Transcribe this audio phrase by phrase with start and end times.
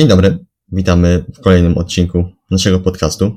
[0.00, 0.38] Dzień dobry,
[0.72, 3.36] witamy w kolejnym odcinku naszego podcastu.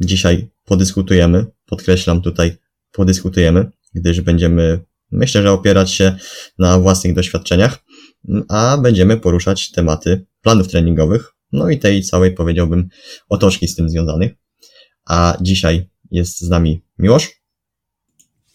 [0.00, 2.56] Dzisiaj podyskutujemy, podkreślam tutaj,
[2.92, 6.16] podyskutujemy, gdyż będziemy, myślę, że opierać się
[6.58, 7.78] na własnych doświadczeniach,
[8.48, 12.88] a będziemy poruszać tematy planów treningowych, no i tej całej, powiedziałbym,
[13.28, 14.32] otoczki z tym związanych.
[15.06, 17.30] A dzisiaj jest z nami Miłosz.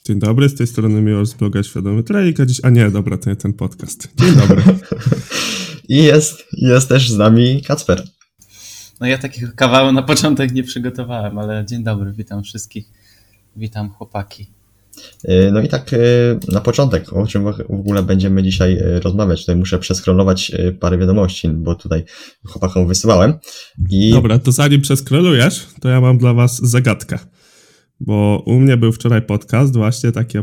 [0.05, 2.59] Dzień dobry, z tej strony Miłosz z bloga Świadomy Trening, a dziś...
[2.63, 4.07] A nie, dobra, to nie ten podcast.
[4.19, 4.63] Dzień dobry.
[5.89, 8.03] I jest, jest też z nami Kacper.
[8.99, 12.85] No ja takich kawału na początek nie przygotowałem, ale dzień dobry, witam wszystkich.
[13.55, 14.47] Witam chłopaki.
[15.29, 19.39] Y, no i tak y, na początek, o czym w ogóle będziemy dzisiaj y, rozmawiać.
[19.39, 22.03] Tutaj muszę przeskrolować parę wiadomości, bo tutaj
[22.45, 23.33] chłopakom wysyłałem.
[23.89, 24.11] I...
[24.11, 27.19] Dobra, to zanim przeskrolujesz, to ja mam dla was zagadkę.
[28.05, 30.37] Bo u mnie był wczoraj podcast, właśnie taki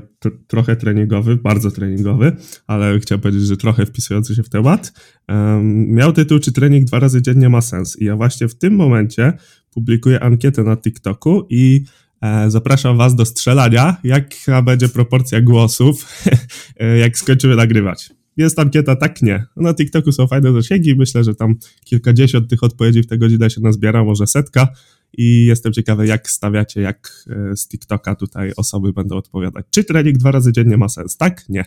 [0.47, 4.93] trochę treningowy, bardzo treningowy, ale chciałem powiedzieć, że trochę wpisujący się w temat.
[5.29, 8.01] Um, miał tytuł, czy trening dwa razy dziennie ma sens.
[8.01, 9.33] I ja właśnie w tym momencie
[9.71, 11.85] publikuję ankietę na TikToku i
[12.21, 16.25] E, zapraszam Was do strzelania, jaka będzie proporcja głosów,
[17.03, 18.11] jak skończymy nagrywać.
[18.37, 19.45] Jest ankieta, tak nie.
[19.57, 21.55] Na TikToku są fajne zasięgi, myślę, że tam
[21.85, 24.69] kilkadziesiąt tych odpowiedzi w tę godzinę się nazbiera, może setka
[25.13, 29.67] i jestem ciekawy, jak stawiacie, jak e, z TikToka tutaj osoby będą odpowiadać.
[29.71, 31.17] Czy trening dwa razy dziennie ma sens?
[31.17, 31.49] Tak?
[31.49, 31.65] Nie.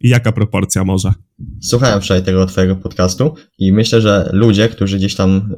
[0.00, 1.12] I jaka proporcja może?
[1.62, 5.54] Słuchałem wczoraj tego twojego podcastu i myślę, że ludzie, którzy gdzieś tam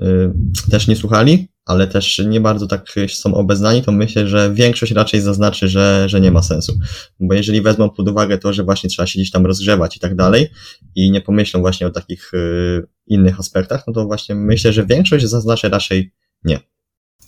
[0.66, 4.92] y, też nie słuchali, ale też nie bardzo tak są obeznani, to myślę, że większość
[4.92, 6.78] raczej zaznaczy, że, że nie ma sensu.
[7.20, 10.16] Bo jeżeli wezmą pod uwagę to, że właśnie trzeba się gdzieś tam rozgrzewać i tak
[10.16, 10.48] dalej
[10.94, 15.24] i nie pomyślą właśnie o takich y, innych aspektach, no to właśnie myślę, że większość
[15.24, 16.12] zaznaczy raczej
[16.44, 16.60] nie.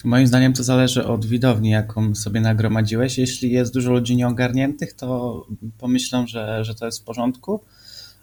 [0.04, 3.18] Moim zdaniem to zależy od widowni, jaką sobie nagromadziłeś.
[3.18, 5.46] Jeśli jest dużo ludzi nieogarniętych, to
[5.78, 7.60] pomyślą, że, że to jest w porządku.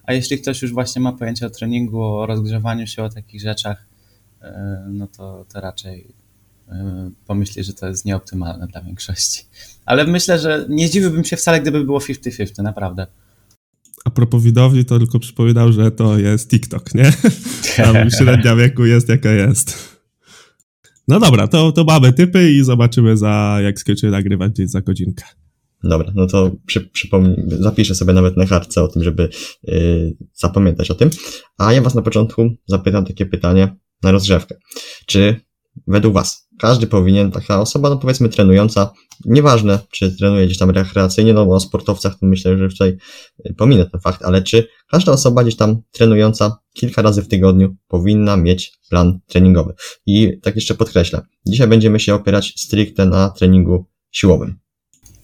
[0.02, 3.86] A jeśli ktoś już właśnie ma pojęcie o treningu, o rozgrzewaniu się, o takich rzeczach,
[4.42, 6.14] e, no to, to raczej
[6.68, 9.44] e, pomyśli, że to jest nieoptymalne dla większości.
[9.86, 13.06] Ale myślę, że nie zdziwiłbym się wcale, gdyby było 50-50, naprawdę.
[14.04, 17.12] A propos widowni, to tylko przypominał, że to jest TikTok, nie?
[17.76, 19.87] Tam średnia wieku jest jaka jest.
[21.08, 25.24] No dobra, to, to mamy typy i zobaczymy za, jak skończymy nagrywać gdzieś za godzinkę.
[25.84, 26.90] Dobra, no to przy,
[27.48, 29.28] zapiszę sobie nawet na kartce o tym, żeby
[29.62, 31.10] yy, zapamiętać o tym.
[31.58, 34.54] A ja was na początku zapytam takie pytanie na rozgrzewkę.
[35.06, 35.40] Czy
[35.86, 38.92] według was każdy powinien, taka osoba, no powiedzmy trenująca,
[39.24, 42.96] nieważne, czy trenuje gdzieś tam rekreacyjnie, no bo o sportowcach to myślę, że tutaj
[43.46, 47.76] y, pominę ten fakt, ale czy każda osoba gdzieś tam trenująca kilka razy w tygodniu
[47.88, 49.74] powinna mieć plan treningowy?
[50.06, 54.58] I tak jeszcze podkreślę, dzisiaj będziemy się opierać stricte na treningu siłowym.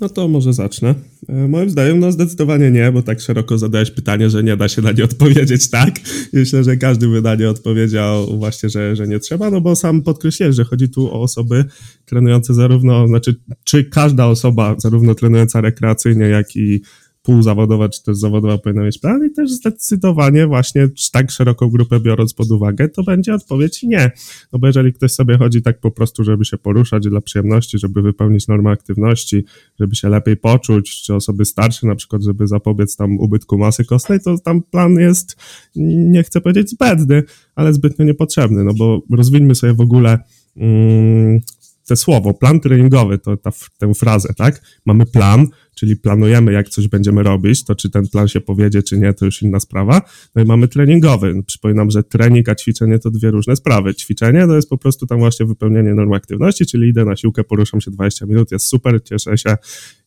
[0.00, 0.94] No to może zacznę.
[1.28, 4.82] E, moim zdaniem, no zdecydowanie nie, bo tak szeroko zadałeś pytanie, że nie da się
[4.82, 5.94] na nie odpowiedzieć tak.
[6.32, 10.02] Myślę, że każdy by na nie odpowiedział właśnie, że, że nie trzeba, no bo sam
[10.02, 11.64] podkreśliłeś, że chodzi tu o osoby
[12.04, 13.34] trenujące zarówno, znaczy,
[13.64, 16.80] czy każda osoba, zarówno trenująca rekreacyjnie, jak i
[17.24, 22.34] półzawodowa czy też zawodowa powinna mieć plan i też zdecydowanie właśnie tak szeroką grupę biorąc
[22.34, 24.10] pod uwagę, to będzie odpowiedź nie.
[24.52, 28.02] No bo jeżeli ktoś sobie chodzi tak po prostu, żeby się poruszać dla przyjemności, żeby
[28.02, 29.44] wypełnić normę aktywności,
[29.80, 34.20] żeby się lepiej poczuć, czy osoby starsze na przykład, żeby zapobiec tam ubytku masy kostnej,
[34.20, 35.36] to tam plan jest,
[35.76, 37.22] nie chcę powiedzieć zbędny,
[37.54, 40.18] ale zbytnio niepotrzebny, no bo rozwińmy sobie w ogóle
[40.56, 41.40] mm,
[41.86, 44.62] te słowo, plan treningowy, to ta, tę frazę, tak?
[44.86, 48.98] Mamy plan, czyli planujemy, jak coś będziemy robić, to czy ten plan się powiedzie, czy
[48.98, 50.02] nie, to już inna sprawa.
[50.34, 51.42] No i mamy treningowy.
[51.46, 53.94] Przypominam, że trening, a ćwiczenie to dwie różne sprawy.
[53.94, 57.80] Ćwiczenie to jest po prostu tam właśnie wypełnienie norm aktywności, czyli idę na siłkę, poruszam
[57.80, 59.56] się 20 minut, jest super, cieszę się,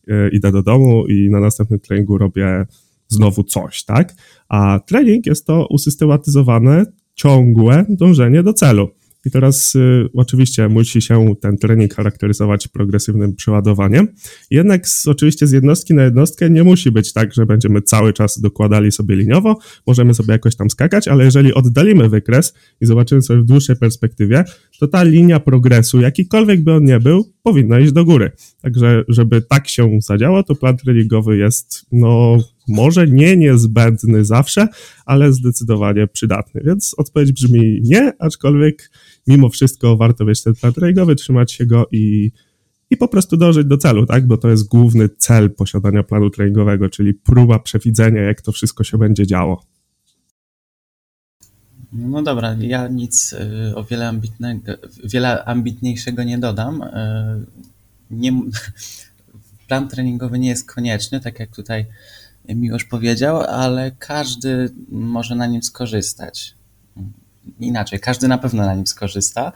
[0.06, 2.66] yy, idę do domu i na następnym treningu robię
[3.08, 4.14] znowu coś, tak?
[4.48, 8.88] A trening jest to usystematyzowane, ciągłe dążenie do celu.
[9.26, 14.08] I teraz y, oczywiście musi się ten trening charakteryzować progresywnym przeładowaniem.
[14.50, 18.40] Jednak z, oczywiście z jednostki na jednostkę nie musi być tak, że będziemy cały czas
[18.40, 23.40] dokładali sobie liniowo, możemy sobie jakoś tam skakać, ale jeżeli oddalimy wykres i zobaczymy sobie
[23.40, 24.44] w dłuższej perspektywie,
[24.78, 28.32] to ta linia progresu, jakikolwiek by on nie był, powinna iść do góry.
[28.62, 32.38] Także, żeby tak się zadziało, to plan treningowy jest, no,
[32.68, 34.68] może nie niezbędny zawsze,
[35.06, 36.62] ale zdecydowanie przydatny.
[36.64, 38.90] Więc odpowiedź brzmi nie, aczkolwiek
[39.26, 42.30] mimo wszystko warto mieć ten plan treningowy, trzymać się go i,
[42.90, 44.26] i po prostu dążyć do celu, tak?
[44.26, 48.98] Bo to jest główny cel posiadania planu treningowego, czyli próba przewidzenia, jak to wszystko się
[48.98, 49.77] będzie działo.
[51.92, 54.72] No dobra, ja nic y, o wiele, ambitnego,
[55.04, 56.82] wiele ambitniejszego nie dodam.
[56.82, 57.46] Y,
[58.10, 58.32] nie,
[59.68, 61.86] plan treningowy nie jest konieczny, tak jak tutaj
[62.48, 66.54] Miłosz powiedział, ale każdy może na nim skorzystać.
[67.60, 69.52] inaczej, każdy na pewno na nim skorzysta,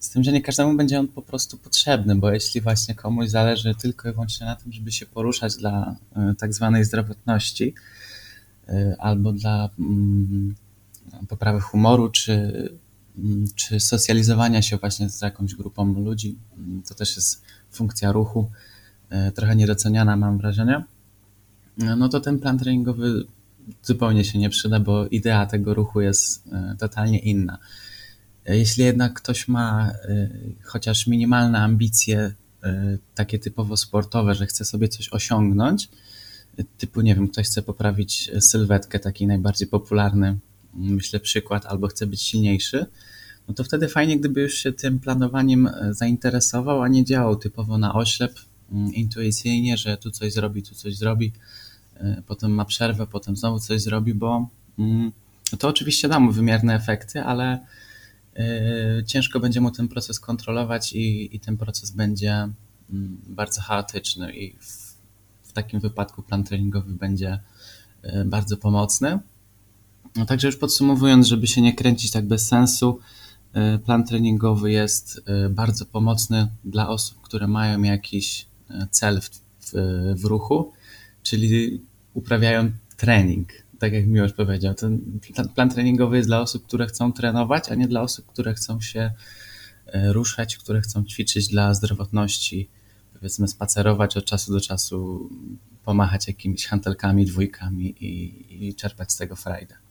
[0.00, 3.74] z tym, że nie każdemu będzie on po prostu potrzebny, bo jeśli właśnie komuś zależy
[3.74, 5.96] tylko i wyłącznie na tym, żeby się poruszać dla
[6.32, 7.74] y, tak zwanej zdrowotności
[8.98, 10.54] albo dla mm,
[11.28, 12.52] poprawy humoru, czy,
[13.54, 16.38] czy socjalizowania się właśnie z jakąś grupą ludzi,
[16.88, 18.50] to też jest funkcja ruchu,
[19.34, 20.84] trochę niedoceniana mam wrażenie,
[21.78, 23.24] no to ten plan treningowy
[23.82, 27.58] zupełnie się nie przyda, bo idea tego ruchu jest e, totalnie inna.
[28.46, 30.28] E, jeśli jednak ktoś ma e,
[30.62, 32.34] chociaż minimalne ambicje,
[33.14, 35.88] takie typowo sportowe, że chce sobie coś osiągnąć,
[36.78, 40.38] typu, nie wiem, ktoś chce poprawić sylwetkę, taki najbardziej popularny,
[40.76, 42.86] myślę, przykład, albo chce być silniejszy,
[43.48, 47.94] no to wtedy fajnie, gdyby już się tym planowaniem zainteresował, a nie działał typowo na
[47.94, 48.40] oślep,
[48.92, 51.32] intuicyjnie, że tu coś zrobi, tu coś zrobi
[51.96, 54.48] E, potem ma przerwę, potem znowu coś zrobi, bo
[54.78, 55.12] mm,
[55.58, 57.66] to oczywiście da mu wymierne efekty, ale
[58.36, 64.32] e, ciężko będzie mu ten proces kontrolować i, i ten proces będzie mm, bardzo chaotyczny
[64.32, 64.96] i w,
[65.42, 67.40] w takim wypadku plan treningowy będzie
[68.02, 69.18] e, bardzo pomocny.
[70.16, 72.98] No także już podsumowując, żeby się nie kręcić tak bez sensu,
[73.84, 78.46] plan treningowy jest bardzo pomocny dla osób, które mają jakiś
[78.90, 79.28] cel w,
[79.60, 79.72] w,
[80.16, 80.72] w ruchu
[81.24, 81.82] czyli
[82.14, 83.52] uprawiają trening.
[83.78, 85.20] Tak jak Miłosz powiedział, ten
[85.54, 89.10] plan treningowy jest dla osób, które chcą trenować, a nie dla osób, które chcą się
[89.94, 92.68] ruszać, które chcą ćwiczyć dla zdrowotności,
[93.12, 95.30] powiedzmy spacerować od czasu do czasu,
[95.84, 99.83] pomachać jakimiś hantelkami, dwójkami i, i czerpać z tego frajdę.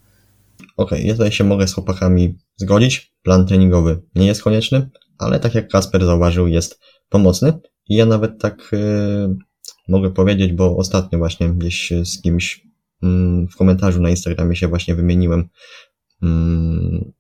[0.78, 3.14] Okej, okay, ja tutaj się mogę z chłopakami zgodzić.
[3.24, 6.80] Plan treningowy nie jest konieczny, ale tak jak Kasper zauważył, jest
[7.10, 7.54] pomocny.
[7.90, 9.36] I ja nawet tak yy,
[9.88, 12.68] mogę powiedzieć, bo ostatnio właśnie gdzieś z kimś
[13.04, 15.50] mm, w komentarzu na Instagramie się właśnie wymieniłem
[16.24, 17.12] mm,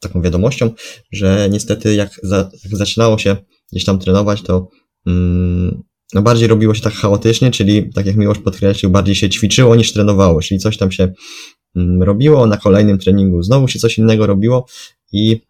[0.00, 0.70] taką wiadomością,
[1.12, 3.36] że niestety jak, za, jak zaczynało się
[3.72, 4.68] gdzieś tam trenować, to
[5.06, 5.82] mm,
[6.14, 9.92] no bardziej robiło się tak chaotycznie, czyli tak jak Miłosz podkreślił, bardziej się ćwiczyło niż
[9.92, 11.12] trenowało, czyli coś tam się
[12.00, 14.66] robiło, na kolejnym treningu znowu się coś innego robiło
[15.12, 15.40] i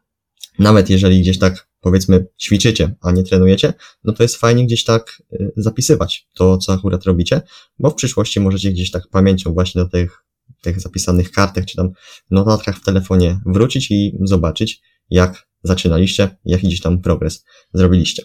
[0.58, 3.74] nawet jeżeli gdzieś tak powiedzmy ćwiczycie, a nie trenujecie,
[4.04, 7.42] no to jest fajnie gdzieś tak y, zapisywać to, co akurat robicie,
[7.78, 10.24] bo w przyszłości możecie gdzieś tak pamięcią właśnie do tych,
[10.60, 11.90] tych zapisanych kartek, czy tam
[12.30, 14.80] notatkach w telefonie wrócić i zobaczyć,
[15.10, 18.22] jak zaczynaliście, jaki gdzieś tam progres zrobiliście.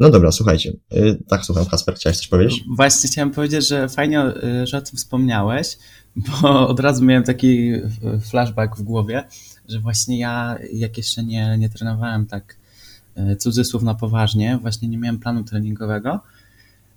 [0.00, 0.72] No dobra, słuchajcie.
[0.92, 2.64] Y, tak, słucham, Kasper, chciałeś coś powiedzieć?
[2.76, 4.24] Właśnie chciałem powiedzieć, że fajnie,
[4.62, 5.76] y, że o tym wspomniałeś,
[6.16, 7.72] bo od razu miałem taki
[8.20, 9.24] flashback w głowie,
[9.68, 12.56] że właśnie ja, jak jeszcze nie, nie trenowałem tak
[13.16, 16.20] E, cudzysłów na poważnie, właśnie nie miałem planu treningowego,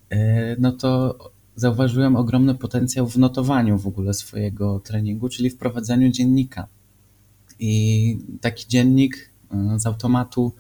[0.10, 1.18] e, no to
[1.56, 6.68] zauważyłem ogromny potencjał w notowaniu w ogóle swojego treningu, czyli w prowadzeniu dziennika.
[7.60, 10.54] I taki dziennik e, z automatu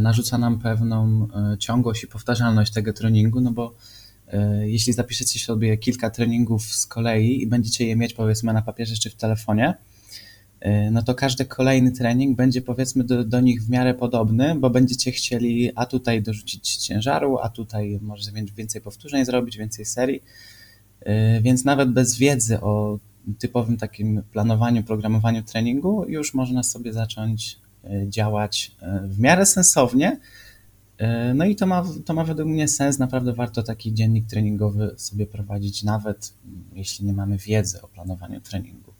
[0.00, 3.74] narzuca nam pewną ciągłość i powtarzalność tego treningu, no bo
[4.64, 9.10] jeśli zapiszecie sobie kilka treningów z kolei i będziecie je mieć powiedzmy na papierze czy
[9.10, 9.74] w telefonie,
[10.60, 14.70] E, no to każdy kolejny trening będzie powiedzmy do, do nich w miarę podobny, bo
[14.70, 20.22] będziecie chcieli a tutaj dorzucić ciężaru, a tutaj może więcej powtórzeń zrobić, więcej serii.
[21.00, 22.98] E, więc nawet bez wiedzy o
[23.38, 30.20] typowym takim planowaniu, programowaniu treningu już można sobie zacząć e, działać w miarę sensownie.
[31.34, 35.26] No i to ma, to ma według mnie sens, naprawdę warto taki dziennik treningowy sobie
[35.26, 36.32] prowadzić, nawet
[36.74, 38.92] jeśli nie mamy wiedzy o planowaniu treningu.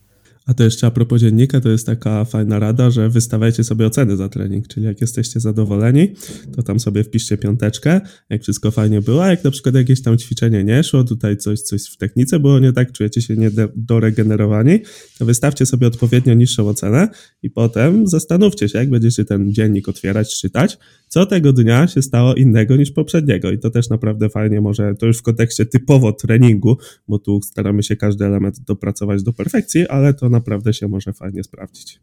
[0.47, 4.17] A to jeszcze a propos dziennika, to jest taka fajna rada, że wystawiajcie sobie oceny
[4.17, 6.15] za trening, czyli jak jesteście zadowoleni,
[6.57, 10.19] to tam sobie wpiszcie piąteczkę, jak wszystko fajnie było, a jak na przykład jakieś tam
[10.19, 14.79] ćwiczenie nie szło, tutaj coś, coś w technice było nie tak, czujecie się niedoregenerowani,
[15.19, 17.09] to wystawcie sobie odpowiednio niższą ocenę
[17.43, 20.79] i potem zastanówcie się, jak będziecie ten dziennik otwierać, czytać,
[21.13, 25.07] co tego dnia się stało innego niż poprzedniego i to też naprawdę fajnie może, to
[25.07, 30.15] już w kontekście typowo treningu, bo tu staramy się każdy element dopracować do perfekcji, ale
[30.15, 32.01] to naprawdę się może fajnie sprawdzić.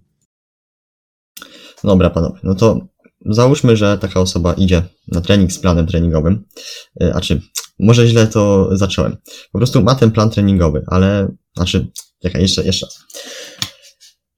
[1.84, 2.88] Dobra, panowie, no to
[3.26, 6.44] załóżmy, że taka osoba idzie na trening z planem treningowym,
[7.04, 7.42] y, a czy
[7.80, 9.18] może źle to zacząłem.
[9.52, 11.88] Po prostu ma ten plan treningowy, ale, znaczy,
[12.24, 13.00] jeszcze, jeszcze raz.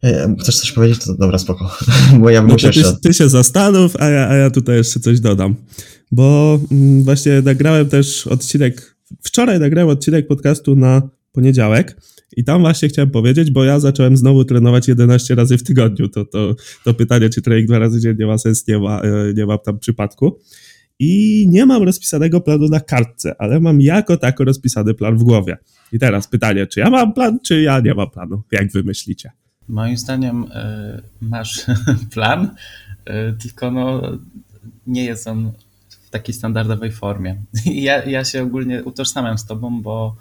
[0.04, 1.00] Y, chcesz coś powiedzieć?
[1.06, 1.78] To dobra, spoko.
[2.20, 5.20] Bo ja no muszę ty, ty się zastanów, a ja, a ja tutaj jeszcze coś
[5.20, 5.56] dodam.
[6.12, 11.98] Bo mm, właśnie nagrałem też odcinek, wczoraj nagrałem odcinek podcastu na poniedziałek
[12.38, 16.10] i tam właśnie chciałem powiedzieć, bo ja zacząłem znowu trenować 11 razy w tygodniu.
[16.10, 19.46] To, to, to pytanie, czy trening dwa razy dziennie ma sens, nie ma, e, nie
[19.46, 20.40] ma tam przypadku.
[21.00, 25.58] I nie mam rozpisanego planu na kartce, ale mam jako tako rozpisany plan w głowie.
[25.92, 28.42] I teraz pytanie, czy ja mam plan, czy ja nie mam planu?
[28.52, 29.32] Jak wy myślicie?
[29.70, 31.66] Moim zdaniem y, masz
[32.14, 32.56] plan,
[33.10, 34.02] y, tylko no,
[34.88, 35.52] nie jest on
[35.90, 37.42] w takiej standardowej formie.
[37.66, 40.16] Ja, ja się ogólnie utożsamiam z tobą, bo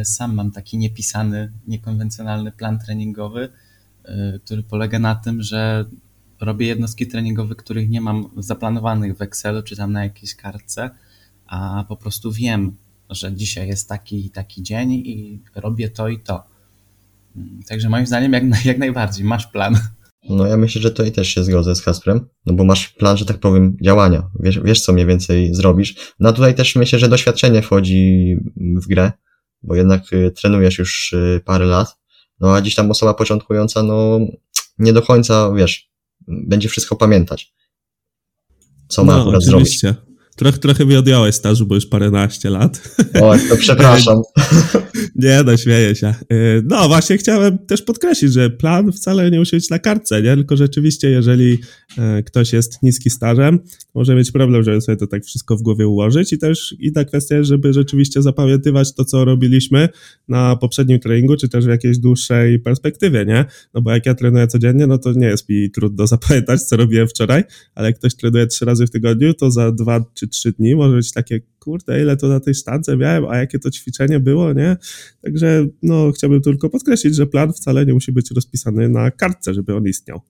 [0.00, 3.48] y, sam mam taki niepisany, niekonwencjonalny plan treningowy,
[4.44, 5.84] który polega na tym, że
[6.40, 10.90] robię jednostki treningowe, których nie mam zaplanowanych w Excelu czy tam na jakiejś kartce,
[11.46, 12.76] a po prostu wiem,
[13.10, 16.53] że dzisiaj jest taki i taki dzień i robię to i to.
[17.68, 19.78] Także moim zdaniem jak, jak najbardziej, masz plan.
[20.28, 23.16] No ja myślę, że to i też się zgodzę z Kasprem, no bo masz plan,
[23.16, 24.30] że tak powiem, działania.
[24.40, 25.94] Wiesz, wiesz co mniej więcej zrobisz.
[26.20, 29.12] No tutaj też myślę, że doświadczenie wchodzi w grę,
[29.62, 31.96] bo jednak y, trenujesz już y, parę lat,
[32.40, 34.20] no a dziś tam osoba początkująca, no
[34.78, 35.90] nie do końca, wiesz,
[36.28, 37.54] będzie wszystko pamiętać.
[38.88, 39.88] Co ma no, akurat oczywiście.
[39.88, 40.04] zrobić.
[40.36, 42.96] Trochę, trochę mi odjąłeś stażu, bo już paręnaście lat.
[43.22, 44.16] O, to przepraszam.
[45.14, 46.14] nie, no śmieję się.
[46.32, 50.34] Y, no właśnie chciałem też podkreślić, że plan wcale nie musi być na kartce, nie?
[50.34, 51.58] Tylko rzeczywiście, jeżeli
[52.18, 53.58] y, ktoś jest niski stażem,
[53.94, 57.42] może mieć problem, żeby sobie to tak wszystko w głowie ułożyć i też inna kwestia,
[57.42, 59.88] żeby rzeczywiście zapamiętywać to, co robiliśmy
[60.28, 63.44] na poprzednim treningu, czy też w jakiejś dłuższej perspektywie, nie?
[63.74, 67.08] No bo jak ja trenuję codziennie, no to nie jest mi trudno zapamiętać, co robiłem
[67.08, 67.42] wczoraj,
[67.74, 70.96] ale jak ktoś trenuje trzy razy w tygodniu, to za dwa czy trzy dni może
[70.96, 74.76] być takie, kurde, ile to na tej sztance miałem, a jakie to ćwiczenie było, nie?
[75.22, 79.76] Także, no, chciałbym tylko podkreślić, że plan wcale nie musi być rozpisany na kartce, żeby
[79.76, 80.20] on istniał.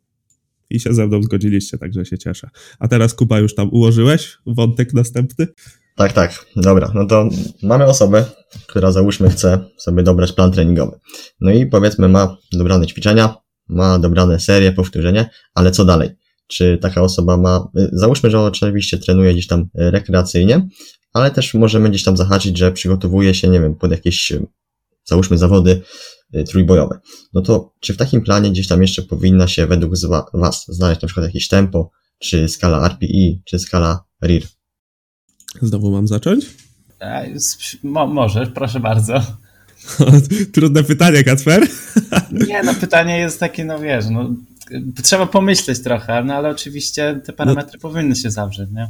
[0.71, 2.51] I się ze mną zgodziliście, także się cieszę.
[2.79, 5.47] A teraz, Kuba, już tam ułożyłeś wątek następny?
[5.97, 6.47] Tak, tak.
[6.57, 7.29] Dobra, no to
[7.63, 8.25] mamy osobę,
[8.67, 10.99] która załóżmy chce sobie dobrać plan treningowy.
[11.41, 13.35] No i powiedzmy ma dobrane ćwiczenia,
[13.69, 16.11] ma dobrane serie, powtórzenia, ale co dalej?
[16.47, 20.69] czy taka osoba ma, y, załóżmy, że oczywiście trenuje gdzieś tam y, rekreacyjnie,
[21.15, 24.47] ale też możemy gdzieś tam zahaczyć, że przygotowuje się, nie wiem, pod jakieś, y,
[25.05, 25.83] załóżmy, zawody
[26.49, 26.99] trójbojowe.
[27.33, 29.95] No to czy w takim planie gdzieś tam jeszcze powinna się według
[30.35, 34.47] Was znaleźć na przykład jakieś tempo, czy skala RPI, czy skala RIR?
[35.63, 36.47] Znowu mam zacząć?
[37.01, 37.35] E,
[37.83, 39.15] mo możesz, proszę bardzo.
[40.55, 41.67] Trudne pytanie, Kacper.
[42.49, 44.35] Nie, no pytanie jest takie, no wiesz, no
[45.03, 48.89] trzeba pomyśleć trochę, no ale oczywiście te parametry no, powinny się zawrzeć, nie?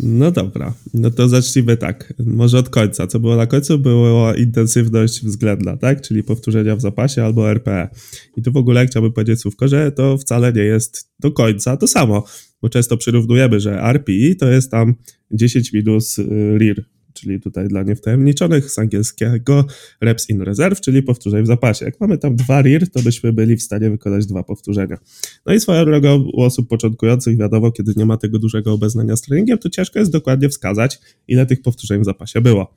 [0.00, 2.14] No dobra, no to zacznijmy tak.
[2.26, 3.06] Może od końca.
[3.06, 3.78] Co było na końcu?
[3.78, 6.00] Była intensywność względna, tak?
[6.00, 7.88] Czyli powtórzenia w zapasie albo RPE.
[8.36, 11.86] I tu w ogóle chciałbym powiedzieć słówko, że to wcale nie jest do końca to
[11.86, 12.24] samo,
[12.62, 14.94] bo często przyrównujemy, że RPE to jest tam
[15.30, 19.64] 10 minus y, RIR, czyli tutaj dla niewtajemniczonych z angielskiego
[20.00, 21.84] reps in reserve, czyli powtórzeń w zapasie.
[21.84, 24.98] Jak mamy tam dwa RIR, to byśmy byli w stanie wykonać dwa powtórzenia.
[25.46, 29.22] No i swoją drogą u osób początkujących wiadomo, kiedy nie ma tego dużego obeznania z
[29.22, 32.76] treningiem, to ciężko jest dokładnie wskazać, ile tych powtórzeń w zapasie było.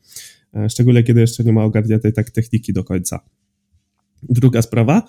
[0.55, 3.19] E, szczególnie kiedy jeszcze nie ma ogarniętej tak techniki do końca.
[4.23, 5.07] Druga sprawa,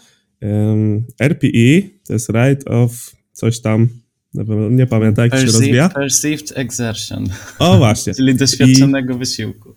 [1.20, 3.88] RPE to jest rate of coś tam
[4.70, 5.88] nie pamiętam, jak Perceived, się rozwija.
[5.88, 7.28] Perceived exertion.
[7.58, 8.14] O, właśnie.
[8.18, 9.74] Czyli doświadczonego I, wysiłku.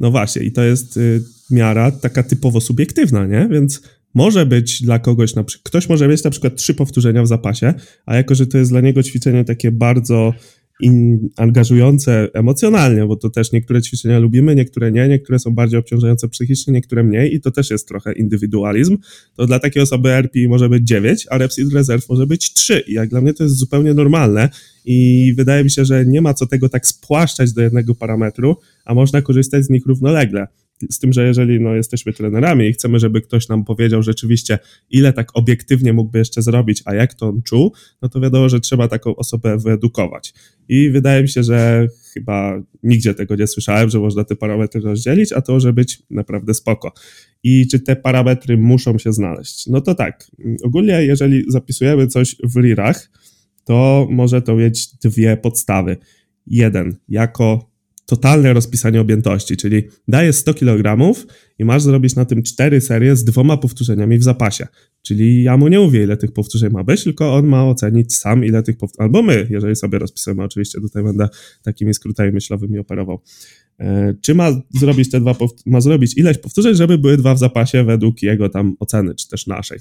[0.00, 3.48] No właśnie, i to jest y, miara taka typowo subiektywna, nie?
[3.50, 3.82] Więc
[4.14, 7.74] może być dla kogoś, na przykład, ktoś może mieć na przykład trzy powtórzenia w zapasie,
[8.06, 10.34] a jako, że to jest dla niego ćwiczenie takie bardzo
[11.36, 16.72] angażujące emocjonalnie, bo to też niektóre ćwiczenia lubimy, niektóre nie, niektóre są bardziej obciążające psychicznie,
[16.72, 18.98] niektóre mniej i to też jest trochę indywidualizm.
[19.36, 22.92] To dla takiej osoby RP może być 9, a Reps Reserve może być 3 i
[22.92, 24.48] jak dla mnie to jest zupełnie normalne
[24.84, 28.94] i wydaje mi się, że nie ma co tego tak spłaszczać do jednego parametru, a
[28.94, 30.46] można korzystać z nich równolegle.
[30.90, 34.58] Z tym, że jeżeli no, jesteśmy trenerami i chcemy, żeby ktoś nam powiedział rzeczywiście,
[34.90, 37.72] ile tak obiektywnie mógłby jeszcze zrobić, a jak to on czuł,
[38.02, 40.34] no to wiadomo, że trzeba taką osobę wyedukować.
[40.68, 45.32] I wydaje mi się, że chyba nigdzie tego nie słyszałem, że można te parametry rozdzielić,
[45.32, 46.92] a to może być naprawdę spoko.
[47.42, 49.66] I czy te parametry muszą się znaleźć?
[49.66, 50.30] No to tak,
[50.62, 53.10] ogólnie jeżeli zapisujemy coś w lirach,
[53.64, 55.96] to może to mieć dwie podstawy.
[56.46, 57.71] Jeden, jako
[58.12, 61.14] totalne rozpisanie objętości, czyli dajesz 100 kg
[61.58, 64.66] i masz zrobić na tym cztery serie z dwoma powtórzeniami w zapasie.
[65.02, 68.44] Czyli ja mu nie mówię, ile tych powtórzeń ma być, tylko on ma ocenić sam,
[68.44, 71.28] ile tych powtórzeń, albo my, jeżeli sobie rozpisujemy, oczywiście tutaj będę
[71.62, 73.20] takimi skrótami myślowymi operował.
[73.80, 75.34] E, czy ma zrobić te dwa,
[75.66, 79.46] ma zrobić ileś powtórzeń, żeby były dwa w zapasie według jego tam oceny, czy też
[79.46, 79.78] naszej.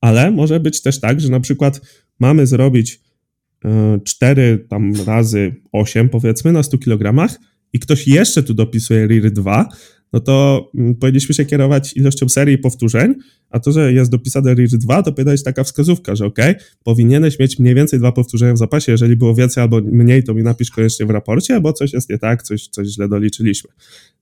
[0.00, 1.80] Ale może być też tak, że na przykład
[2.18, 3.00] mamy zrobić
[4.04, 7.28] 4 tam razy 8 powiedzmy na 100 kg
[7.72, 9.68] i ktoś jeszcze tu dopisuje RIR 2,
[10.12, 13.14] no to mm, powinniśmy się kierować ilością serii powtórzeń,
[13.50, 16.38] a to, że jest dopisane RIR 2, to powinna być taka wskazówka, że ok,
[16.84, 20.42] powinieneś mieć mniej więcej dwa powtórzenia w zapasie, jeżeli było więcej albo mniej, to mi
[20.42, 23.70] napisz koniecznie w raporcie, bo coś jest nie tak, coś, coś źle doliczyliśmy.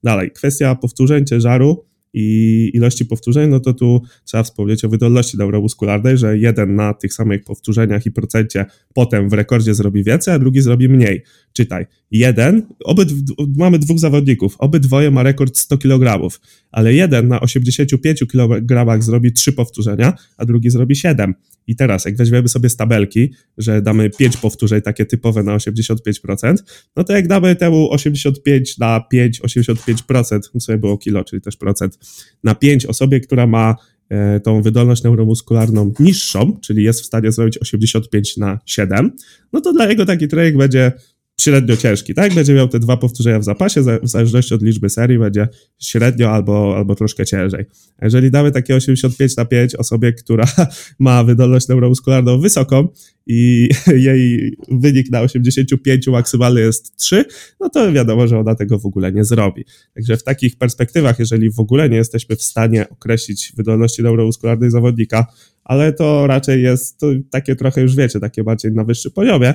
[0.05, 6.19] Dalej, kwestia powtórzeń, ciężaru i ilości powtórzeń, no to tu trzeba wspomnieć o wydolności neuromuskularnej,
[6.19, 10.61] że jeden na tych samych powtórzeniach i procencie potem w rekordzie zrobi więcej, a drugi
[10.61, 11.23] zrobi mniej.
[11.53, 13.15] Czytaj, jeden, obydw,
[13.57, 16.29] mamy dwóch zawodników, obydwoje ma rekord 100 kg,
[16.71, 21.35] ale jeden na 85 kg zrobi trzy powtórzenia, a drugi zrobi 7.
[21.67, 26.55] I teraz, jak weźmiemy sobie z tabelki, że damy 5 powtórzeń takie typowe na 85%,
[26.97, 31.99] no to jak damy temu 85 na 5, 85%, sobie było kilo, czyli też procent,
[32.45, 33.77] na 5 osobie, która ma
[34.09, 39.11] e, tą wydolność neuromuskularną niższą, czyli jest w stanie zrobić 85 na 7,
[39.53, 40.93] no to dla niego taki trening będzie
[41.41, 42.35] średnio ciężki, tak?
[42.35, 46.77] Będzie miał te dwa powtórzenia w zapasie, w zależności od liczby serii będzie średnio albo,
[46.77, 47.65] albo troszkę ciężej.
[48.03, 50.45] Jeżeli damy takie 85 na 5 osobie, która
[50.99, 52.89] ma wydolność neuromuskularną wysoką
[53.27, 53.69] i
[54.09, 57.25] jej wynik na 85 maksymalny jest 3,
[57.61, 59.65] no to wiadomo, że ona tego w ogóle nie zrobi.
[59.95, 65.27] Także w takich perspektywach, jeżeli w ogóle nie jesteśmy w stanie określić wydolności neuromuskularnej zawodnika,
[65.65, 69.55] ale to raczej jest to takie trochę już wiecie, takie bardziej na wyższym poziomie,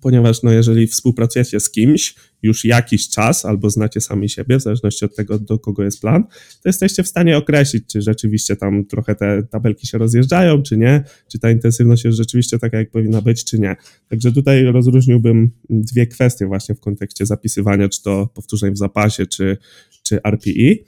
[0.00, 5.04] ponieważ no, jeżeli współpracujecie z kimś już jakiś czas, albo znacie sami siebie, w zależności
[5.04, 6.24] od tego, do kogo jest plan,
[6.62, 11.04] to jesteście w stanie określić, czy rzeczywiście tam trochę te tabelki się rozjeżdżają, czy nie,
[11.28, 13.76] czy ta intensywność jest rzeczywiście taka, jak powinna być, czy nie.
[14.08, 19.56] Także tutaj rozróżniłbym dwie kwestie właśnie w kontekście zapisywania, czy to powtórzeń w zapasie, czy,
[20.02, 20.84] czy RPI.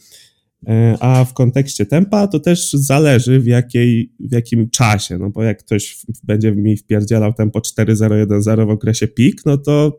[0.68, 5.42] E, a w kontekście tempa to też zależy w, jakiej, w jakim czasie, no bo
[5.42, 9.98] jak ktoś będzie mi wpierdzielał tempo 4.010 w okresie peak, no to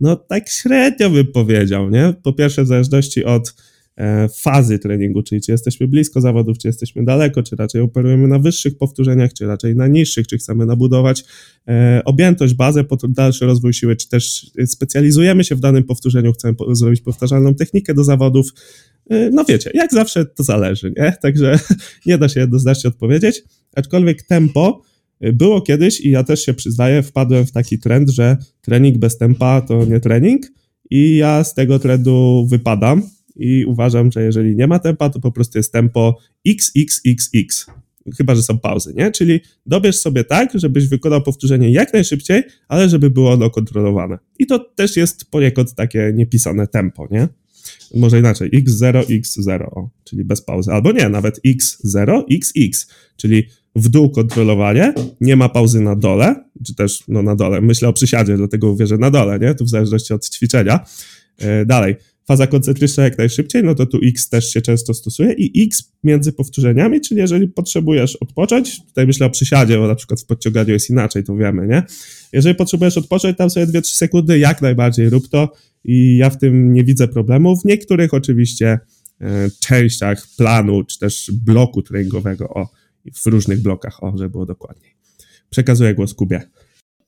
[0.00, 2.14] no tak średnio bym powiedział, nie?
[2.22, 3.54] Po pierwsze w zależności od
[3.96, 8.38] e, fazy treningu, czyli czy jesteśmy blisko zawodów, czy jesteśmy daleko, czy raczej operujemy na
[8.38, 11.24] wyższych powtórzeniach, czy raczej na niższych, czy chcemy nabudować
[11.68, 16.54] e, objętość, bazę pod dalszy rozwój siły, czy też specjalizujemy się w danym powtórzeniu, chcemy
[16.54, 18.52] po, zrobić powtarzalną technikę do zawodów,
[19.32, 21.12] no wiecie, jak zawsze to zależy, nie?
[21.22, 21.58] Także
[22.06, 23.42] nie da się jednoznacznie odpowiedzieć,
[23.76, 24.82] aczkolwiek tempo
[25.24, 29.18] y, było kiedyś i ja też się przyznaję, wpadłem w taki trend, że trening bez
[29.18, 30.46] tempa to nie trening
[30.90, 33.02] i ja z tego trendu wypadam
[33.36, 37.66] i uważam, że jeżeli nie ma tempa, to po prostu jest tempo XXXX.
[38.16, 39.10] Chyba, że są pauzy, nie?
[39.10, 44.18] Czyli dobierz sobie tak, żebyś wykonał powtórzenie jak najszybciej, ale żeby było ono kontrolowane.
[44.38, 47.28] I to też jest poniekąd takie niepisane tempo, nie?
[47.94, 53.88] Może inaczej, x0, x0, o, czyli bez pauzy, albo nie, nawet x0, xx, czyli w
[53.88, 58.36] dół kontrolowanie, nie ma pauzy na dole, czy też no na dole, myślę o przysiadzie,
[58.36, 60.80] dlatego mówię, że na dole, nie, tu w zależności od ćwiczenia.
[61.38, 61.96] E, dalej,
[62.28, 65.32] faza koncentryczna jak najszybciej, no to tu X też się często stosuje.
[65.32, 70.20] I X między powtórzeniami, czyli jeżeli potrzebujesz odpocząć, tutaj myślę o przysiadzie, bo na przykład
[70.20, 71.82] w podciąganiu jest inaczej, to wiemy, nie?
[72.32, 75.52] Jeżeli potrzebujesz odpocząć, tam sobie 2-3 sekundy, jak najbardziej rób to
[75.88, 77.56] i ja w tym nie widzę problemu.
[77.56, 78.78] W niektórych oczywiście
[79.20, 82.68] e, częściach planu, czy też bloku treningowego, o,
[83.14, 84.96] w różnych blokach, o, żeby było dokładniej.
[85.50, 86.42] Przekazuję głos Kubie.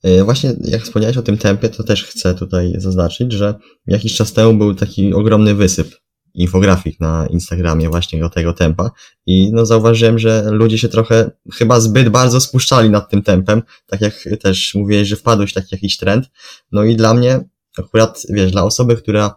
[0.02, 3.54] E, właśnie jak wspomniałeś o tym tempie, to też chcę tutaj zaznaczyć, że
[3.86, 5.96] jakiś czas temu był taki ogromny wysyp
[6.34, 8.90] infografik na Instagramie właśnie o tego tempa
[9.26, 14.00] i no zauważyłem, że ludzie się trochę chyba zbyt bardzo spuszczali nad tym tempem, tak
[14.00, 16.30] jak też mówiłeś, że wpadłeś w taki jakiś trend,
[16.72, 17.40] no i dla mnie
[17.80, 19.34] akurat, wiesz, dla osoby, która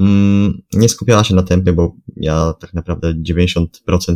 [0.00, 3.66] mm, nie skupiała się na tempie, bo ja tak naprawdę 90%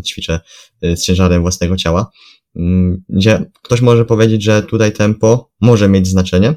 [0.02, 0.40] ćwiczę
[0.84, 2.10] y, z ciężarem własnego ciała,
[2.56, 6.54] mm, gdzie ktoś może powiedzieć, że tutaj tempo może mieć znaczenie,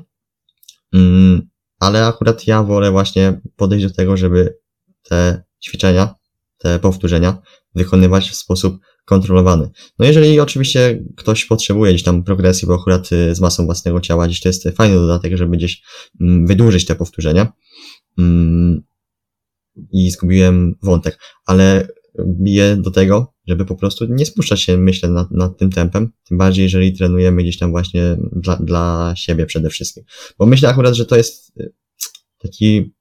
[0.93, 4.57] mm, ale akurat ja wolę właśnie podejść do tego, żeby
[5.03, 6.15] te ćwiczenia,
[6.57, 7.37] te powtórzenia
[7.75, 9.69] wykonywać w sposób kontrolowany.
[9.99, 14.27] No jeżeli oczywiście ktoś potrzebuje gdzieś tam progresji, bo akurat y, z masą własnego ciała
[14.27, 15.81] gdzieś to jest fajny dodatek, żeby gdzieś
[16.21, 17.53] mm, wydłużyć te powtórzenia.
[18.17, 18.81] Mm,
[19.91, 21.87] I zgubiłem wątek, ale
[22.25, 26.37] biję do tego, żeby po prostu nie spuszczać się, myślę, nad, nad tym tempem, tym
[26.37, 30.03] bardziej jeżeli trenujemy gdzieś tam właśnie dla, dla siebie przede wszystkim.
[30.37, 31.73] Bo myślę akurat, że to jest y,
[32.37, 32.93] taki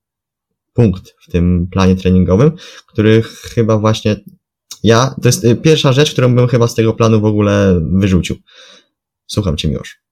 [0.73, 2.53] punkt w tym planie treningowym,
[2.87, 4.17] który chyba właśnie
[4.83, 8.37] ja, to jest y, pierwsza rzecz, którą bym chyba z tego planu w ogóle wyrzucił.
[9.27, 10.10] Słucham cię, Miłosz.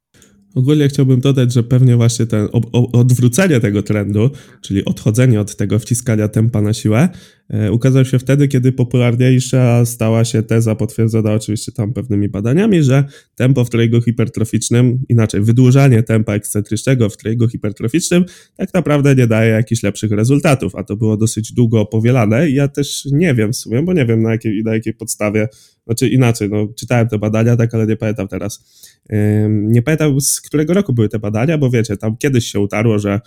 [0.55, 2.49] Ogólnie chciałbym dodać, że pewnie właśnie ten
[2.93, 4.31] odwrócenie tego trendu,
[4.61, 7.09] czyli odchodzenie od tego wciskania tempa na siłę,
[7.51, 13.05] e, ukazał się wtedy, kiedy popularniejsza stała się teza potwierdzona oczywiście tam pewnymi badaniami, że
[13.35, 18.25] tempo w treningu hipertroficznym, inaczej wydłużanie tempa ekscentrycznego w treningu hipertroficznym
[18.57, 22.69] tak naprawdę nie daje jakichś lepszych rezultatów, a to było dosyć długo powielane i ja
[22.69, 25.49] też nie wiem w sumie, bo nie wiem na jakiej, na jakiej podstawie
[25.89, 28.65] znaczy inaczej, no, czytałem te badania, tak, ale nie pamiętam teraz.
[29.49, 33.21] Nie pamiętam z którego roku były te badania, bo wiecie, tam kiedyś się utarło, że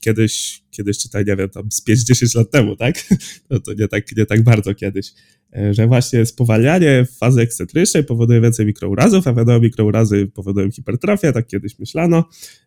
[0.00, 2.94] kiedyś, kiedyś czytaj, nie wiem, tam z 5-10 lat temu, tak?
[3.50, 5.12] No to nie tak, nie tak bardzo kiedyś.
[5.56, 11.46] E, że właśnie spowalnianie fazy ekscentrycznej powoduje więcej mikrourazów, a wiadomo, mikrourazy powodują hipertrofię, tak
[11.46, 12.24] kiedyś myślano.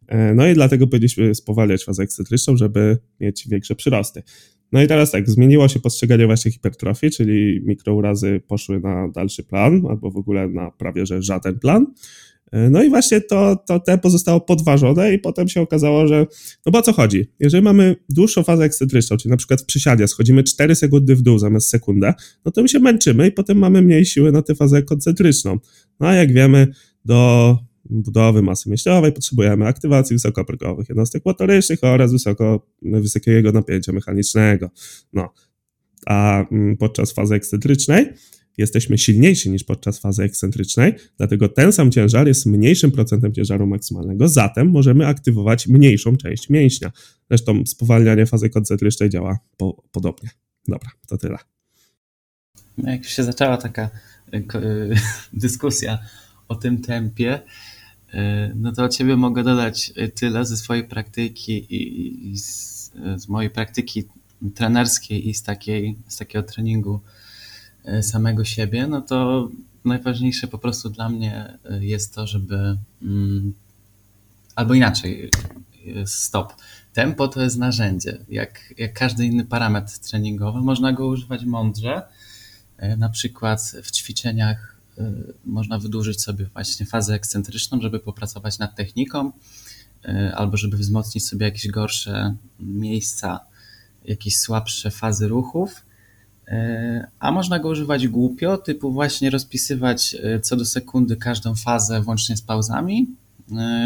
[0.07, 4.23] E, no i dlatego powinniśmy spowalniać fazę ekscentryczną, żeby mieć większe przyrosty.
[4.73, 9.81] No i teraz tak, zmieniło się postrzeganie właśnie hipertrofii, czyli mikrourazy poszły na dalszy plan,
[9.89, 11.85] albo w ogóle na prawie że żaden plan.
[12.71, 16.25] No i właśnie to, to tempo zostało podważone i potem się okazało, że
[16.65, 17.25] no bo o co chodzi?
[17.39, 21.39] Jeżeli mamy dłuższą fazę ekscentryczną, czyli na przykład w przysiadzie schodzimy 4 sekundy w dół
[21.39, 22.13] zamiast sekundę,
[22.45, 25.59] no to my się męczymy i potem mamy mniej siły na tę fazę koncentryczną.
[25.99, 26.67] No a jak wiemy,
[27.05, 34.69] do budowy masy mięśniowej potrzebujemy aktywacji wysokoprogowych jednostek motorycznych oraz wysoko, wysokiego napięcia mechanicznego.
[35.13, 35.33] No.
[36.05, 38.13] A mm, podczas fazy ekscentrycznej
[38.57, 44.27] jesteśmy silniejsi niż podczas fazy ekscentrycznej, dlatego ten sam ciężar jest mniejszym procentem ciężaru maksymalnego,
[44.27, 46.91] zatem możemy aktywować mniejszą część mięśnia.
[47.29, 50.29] Zresztą spowalnianie fazy koncentrycznej działa po, podobnie.
[50.67, 51.37] Dobra, to tyle.
[52.77, 53.89] No jak się zaczęła taka
[54.33, 54.95] y, y,
[55.33, 55.99] dyskusja
[56.47, 57.39] o tym tempie,
[58.55, 64.03] no to od ciebie mogę dodać tyle ze swojej praktyki i, z, z mojej praktyki
[64.55, 66.99] trenerskiej i z, takiej, z takiego treningu
[67.85, 69.49] E, samego siebie, no to
[69.85, 72.77] najważniejsze po prostu dla mnie jest to, żeby.
[73.01, 73.53] Mm,
[74.55, 75.29] albo inaczej,
[76.05, 76.53] stop.
[76.93, 78.17] Tempo to jest narzędzie.
[78.29, 82.01] Jak, jak każdy inny parametr treningowy, można go używać mądrze.
[82.97, 84.72] Na przykład w ćwiczeniach
[85.45, 89.31] można wydłużyć sobie właśnie fazę ekscentryczną, żeby popracować nad techniką,
[90.35, 93.39] albo żeby wzmocnić sobie jakieś gorsze miejsca,
[94.05, 95.85] jakieś słabsze fazy ruchów
[96.47, 102.37] E, a można go używać głupio, typu właśnie rozpisywać co do sekundy każdą fazę, włącznie
[102.37, 103.07] z pauzami,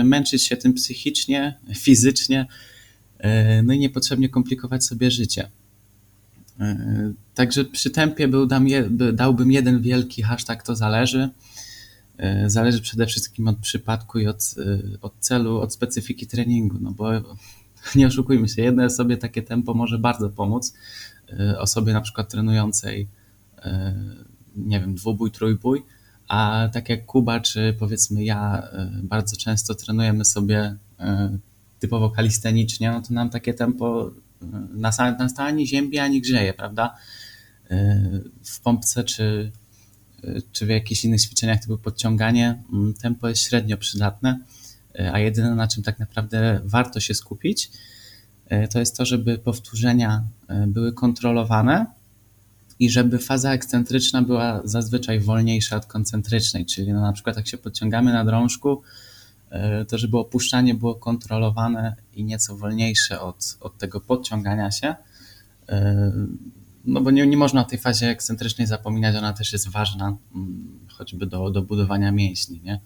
[0.03, 2.45] męczyć się tym psychicznie, fizycznie,
[3.63, 5.49] no i niepotrzebnie komplikować sobie życie.
[7.35, 8.47] Także przy tempie był,
[9.13, 11.29] dałbym jeden wielki hashtag to zależy.
[12.47, 14.55] Zależy przede wszystkim od przypadku i od,
[15.01, 17.09] od celu, od specyfiki treningu, no bo
[17.95, 20.73] nie oszukujmy się, jednej osobie takie tempo może bardzo pomóc,
[21.57, 23.07] osobie na przykład trenującej,
[24.55, 25.83] nie wiem, dwubój, trójbój,
[26.27, 28.67] a tak jak Kuba, czy powiedzmy ja,
[29.03, 30.75] bardzo często trenujemy sobie
[31.79, 36.95] typowo kalistenicznie, no to nam takie tempo na, na stałe ani ziębi, ani grzeje, prawda?
[38.43, 39.51] W pompce czy,
[40.51, 44.39] czy w jakichś innych ćwiczeniach typu podciąganie mm, tempo jest średnio przydatne,
[45.13, 47.71] a jedyne na czym tak naprawdę warto się skupić,
[48.71, 50.23] to jest to, żeby powtórzenia
[50.67, 51.85] były kontrolowane
[52.79, 57.57] i żeby faza ekscentryczna była zazwyczaj wolniejsza od koncentrycznej, czyli no na przykład jak się
[57.57, 58.81] podciągamy na drążku,
[59.87, 64.95] to żeby opuszczanie było kontrolowane i nieco wolniejsze od, od tego podciągania się,
[66.85, 70.79] no bo nie, nie można o tej fazie ekscentrycznej zapominać, ona też jest ważna, mm,
[70.89, 72.79] choćby do, do budowania mięśni, nie?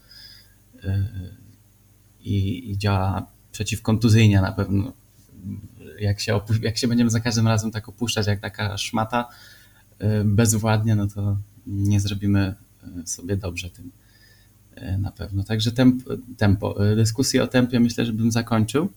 [2.22, 4.94] I, i działa przeciwkontuzyjnie na pewno
[6.00, 9.30] jak się, jak się będziemy za każdym razem tak opuszczać jak taka szmata
[10.26, 12.56] bezwładnie, no to nie zrobimy
[13.06, 13.92] sobie dobrze tym
[15.00, 15.44] na pewno.
[15.44, 16.76] Także tempo, tempo.
[16.96, 18.90] Dyskusję o tempie myślę, że bym zakończył.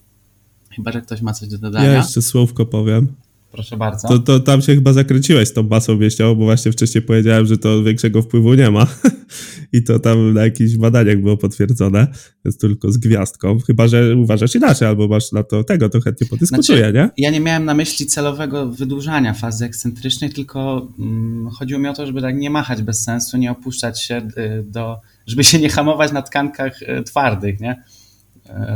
[0.70, 1.84] Chyba, że ktoś ma coś do dodania.
[1.84, 3.08] Ja jeszcze słówko powiem.
[3.54, 4.08] Proszę bardzo.
[4.08, 7.58] To, to tam się chyba zakręciłeś z tą basą wieścią, bo właśnie wcześniej powiedziałem, że
[7.58, 8.86] to większego wpływu nie ma.
[9.72, 12.06] I to tam na jakichś badaniach było potwierdzone,
[12.44, 13.58] jest tylko z gwiazdką.
[13.60, 17.10] Chyba, że uważasz inaczej, albo masz na to tego, to chętnie podyskutuję, znaczy, nie?
[17.24, 22.06] Ja nie miałem na myśli celowego wydłużania fazy ekscentrycznej, tylko mm, chodziło mi o to,
[22.06, 26.12] żeby tak nie machać bez sensu, nie opuszczać się y, do, żeby się nie hamować
[26.12, 27.82] na tkankach y, twardych, nie?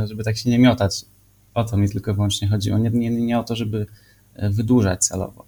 [0.03, 1.05] Y, żeby tak się nie miotać.
[1.53, 2.77] O to mi tylko wyłącznie chodziło.
[2.77, 3.85] Nie, nie, nie o to, żeby
[4.35, 5.45] wydłużać celowo.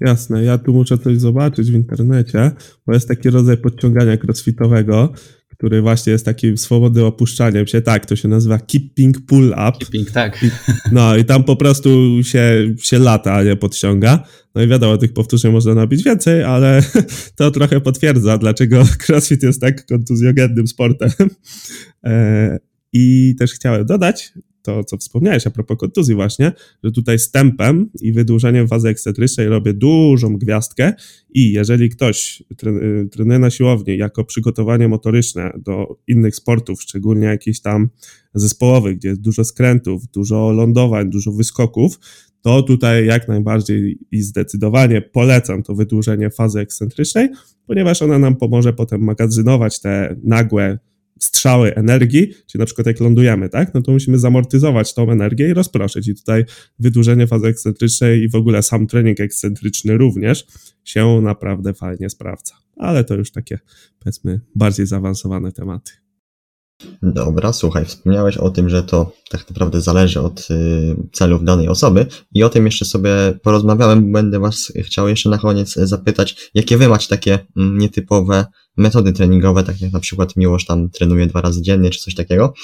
[0.00, 2.50] Jasne, ja tu muszę coś zobaczyć w internecie,
[2.86, 5.12] bo jest taki rodzaj podciągania crossfitowego,
[5.56, 7.82] który właśnie jest takim swobodnym opuszczaniem się.
[7.82, 9.72] Tak, to się nazywa keeping pull up.
[9.80, 10.42] Keeping, tak.
[10.42, 10.50] I,
[10.92, 14.24] no i tam po prostu się, się lata, a nie podciąga.
[14.54, 16.82] No i wiadomo, tych powtórzeń można nabić więcej, ale
[17.36, 21.10] to trochę potwierdza, dlaczego crossfit jest tak kontuzjogennym sportem.
[22.04, 22.58] E,
[22.92, 24.32] I też chciałem dodać,
[24.66, 26.52] to, co wspomniałeś a propos kontuzji właśnie,
[26.84, 30.92] że tutaj z tempem i wydłużeniem fazy ekscentrycznej robię dużą gwiazdkę
[31.30, 37.60] i jeżeli ktoś y, trenuje na siłowni jako przygotowanie motoryczne do innych sportów, szczególnie jakichś
[37.60, 37.88] tam
[38.34, 41.98] zespołowych, gdzie jest dużo skrętów, dużo lądowań, dużo wyskoków,
[42.42, 47.28] to tutaj jak najbardziej i zdecydowanie polecam to wydłużenie fazy ekscentrycznej,
[47.66, 50.78] ponieważ ona nam pomoże potem magazynować te nagłe
[51.18, 55.54] strzały energii, czyli na przykład jak lądujemy, tak, no to musimy zamortyzować tą energię i
[55.54, 56.08] rozproszyć.
[56.08, 56.44] I tutaj
[56.78, 60.46] wydłużenie fazy ekscentrycznej i w ogóle sam trening ekscentryczny również
[60.84, 62.54] się naprawdę fajnie sprawdza.
[62.76, 63.58] Ale to już takie,
[63.98, 65.92] powiedzmy, bardziej zaawansowane tematy.
[67.02, 72.06] Dobra, słuchaj, wspomniałeś o tym, że to tak naprawdę zależy od y, celów danej osoby
[72.32, 73.10] i o tym jeszcze sobie
[73.42, 74.12] porozmawiałem.
[74.12, 78.46] Będę Was chciał jeszcze na koniec zapytać, jakie Wy macie takie mm, nietypowe
[78.76, 82.54] metody treningowe, tak jak na przykład Miłosz tam trenuje dwa razy dziennie, czy coś takiego.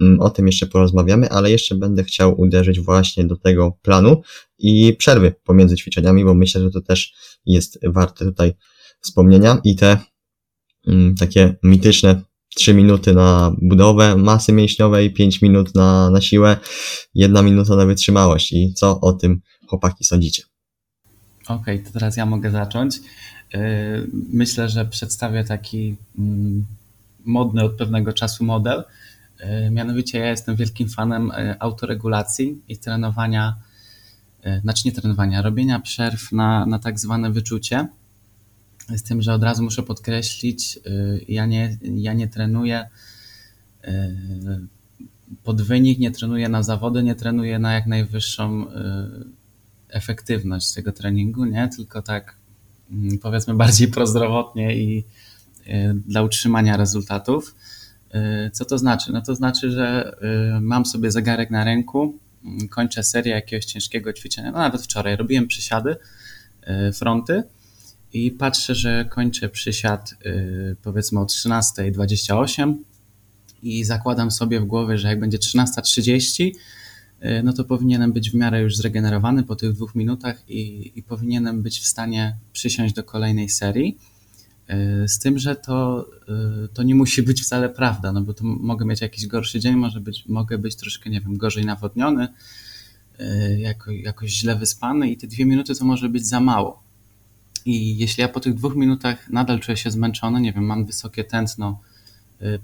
[0.00, 4.22] Mm, o tym jeszcze porozmawiamy, ale jeszcze będę chciał uderzyć właśnie do tego planu
[4.58, 7.14] i przerwy pomiędzy ćwiczeniami, bo myślę, że to też
[7.46, 8.52] jest warte tutaj
[9.00, 9.98] wspomnienia i te
[10.86, 12.22] mm, takie mityczne
[12.54, 16.56] 3 minuty na budowę masy mięśniowej, 5 minut na, na siłę,
[17.14, 18.52] 1 minuta na wytrzymałość.
[18.52, 20.42] I co o tym chłopaki sądzicie?
[21.44, 22.96] Okej, okay, to teraz ja mogę zacząć.
[23.54, 23.60] Yy,
[24.12, 26.66] myślę, że przedstawię taki mm,
[27.24, 28.84] modny od pewnego czasu model.
[29.40, 33.56] Yy, mianowicie ja jestem wielkim fanem yy, autoregulacji i trenowania,
[34.62, 37.88] znaczy nie trenowania, robienia przerw na, na tak zwane wyczucie
[38.88, 40.78] z tym, że od razu muszę podkreślić,
[41.28, 42.88] ja nie, ja nie trenuję
[45.44, 48.66] pod wynik, nie trenuję na zawody, nie trenuję na jak najwyższą
[49.88, 51.68] efektywność tego treningu, nie?
[51.76, 52.36] Tylko tak
[53.22, 55.04] powiedzmy bardziej prozdrowotnie i
[55.94, 57.54] dla utrzymania rezultatów.
[58.52, 59.12] Co to znaczy?
[59.12, 60.16] No to znaczy, że
[60.60, 65.46] mam sobie zegarek na ręku, mm, kończę serię jakiegoś ciężkiego ćwiczenia, no nawet wczoraj robiłem
[65.46, 65.96] przysiady,
[66.94, 67.42] fronty,
[68.12, 72.74] i patrzę, że kończę przysiad y, powiedzmy o 13.28
[73.62, 76.52] i zakładam sobie w głowie, że jak będzie 13.30, y,
[77.44, 81.62] no to powinienem być w miarę już zregenerowany po tych dwóch minutach i, i powinienem
[81.62, 83.98] być w stanie przysiąść do kolejnej serii.
[85.04, 86.06] Y, z tym, że to,
[86.74, 90.00] to nie musi być wcale prawda, no bo to mogę mieć jakiś gorszy dzień, może
[90.00, 92.28] być, mogę być troszkę, nie wiem, gorzej nawodniony,
[93.58, 96.82] jako, jakoś źle wyspany i te dwie minuty to może być za mało.
[97.64, 101.24] I jeśli ja po tych dwóch minutach nadal czuję się zmęczony, nie wiem, mam wysokie
[101.24, 101.80] tętno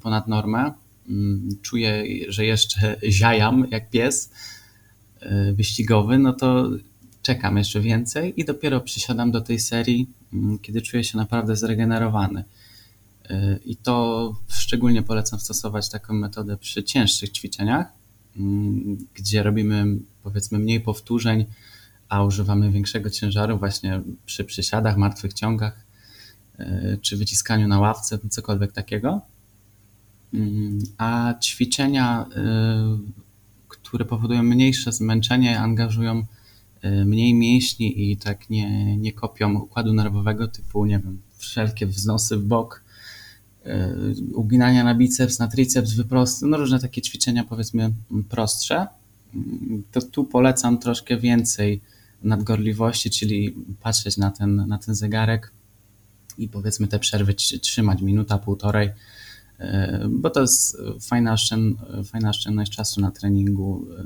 [0.02, 0.72] ponad normę,
[1.62, 4.30] czuję, że jeszcze ziajam jak pies
[5.22, 6.70] y, wyścigowy, no to
[7.22, 12.44] czekam jeszcze więcej i dopiero przysiadam do tej serii, mm, kiedy czuję się naprawdę zregenerowany.
[13.30, 17.86] Y, I to szczególnie polecam stosować taką metodę przy cięższych ćwiczeniach,
[18.36, 19.84] mm, gdzie robimy
[20.22, 21.46] powiedzmy mniej powtórzeń,
[22.08, 25.86] a używamy większego ciężaru właśnie przy przysiadach, martwych ciągach,
[26.58, 29.20] e, czy wyciskaniu na ławce, cokolwiek takiego.
[30.34, 32.98] Mm, a ćwiczenia, e,
[33.68, 36.24] które powodują mniejsze zmęczenie, angażują
[36.82, 42.36] e, mniej mięśni i tak nie, nie kopią układu nerwowego, typu, nie wiem, wszelkie wznosy
[42.36, 42.88] w bok,
[44.34, 47.92] uginania na biceps, na triceps, wyprosty, no różne takie ćwiczenia powiedzmy
[48.28, 48.86] prostsze.
[49.34, 51.80] Mm, to tu polecam troszkę więcej
[52.22, 55.52] nadgorliwości, czyli patrzeć na ten, na ten zegarek
[56.38, 58.90] i powiedzmy te przerwy trzymać minuta, półtorej,
[60.08, 64.04] bo to jest fajna, oszczęd, fajna oszczędność czasu na treningu, e,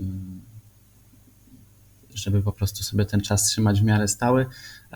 [2.14, 4.46] żeby po prostu sobie ten czas trzymać w miarę stały,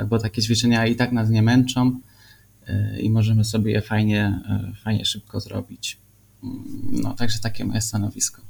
[0.09, 2.01] bo takie ćwiczenia i tak nas nie męczą
[2.67, 4.41] e, i możemy sobie je fajnie,
[4.85, 5.99] fajnie szybko zrobić.
[6.45, 8.43] Mm, no, także takie moje stanowisko.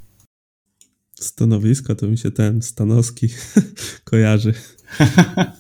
[1.21, 3.29] Stanowisko to mi się ten Stanowski
[4.11, 4.55] kojarzy.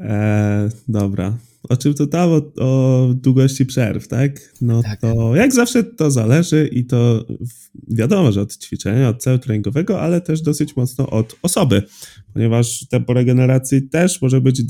[0.00, 1.38] E, dobra.
[1.62, 2.30] O czym to tam?
[2.30, 4.54] O, o, długości przerw, tak?
[4.60, 5.00] No tak.
[5.00, 7.26] to jak zawsze to zależy i to
[7.88, 11.82] wiadomo, że od ćwiczenia, od celu treningowego, ale też dosyć mocno od osoby,
[12.32, 14.62] ponieważ tempo regeneracji też może być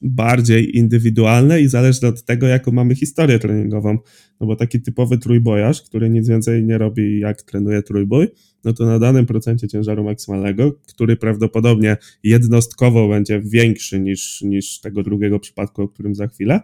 [0.00, 3.98] bardziej indywidualne i zależne od tego, jaką mamy historię treningową.
[4.40, 8.28] No bo taki typowy trójbojarz, który nic więcej nie robi, jak trenuje trójbój,
[8.64, 15.02] no to na danym procencie ciężaru maksymalnego, który prawdopodobnie jednostkowo będzie większy niż, niż tego
[15.02, 16.60] drugiego przypadku, o którym za chwilę,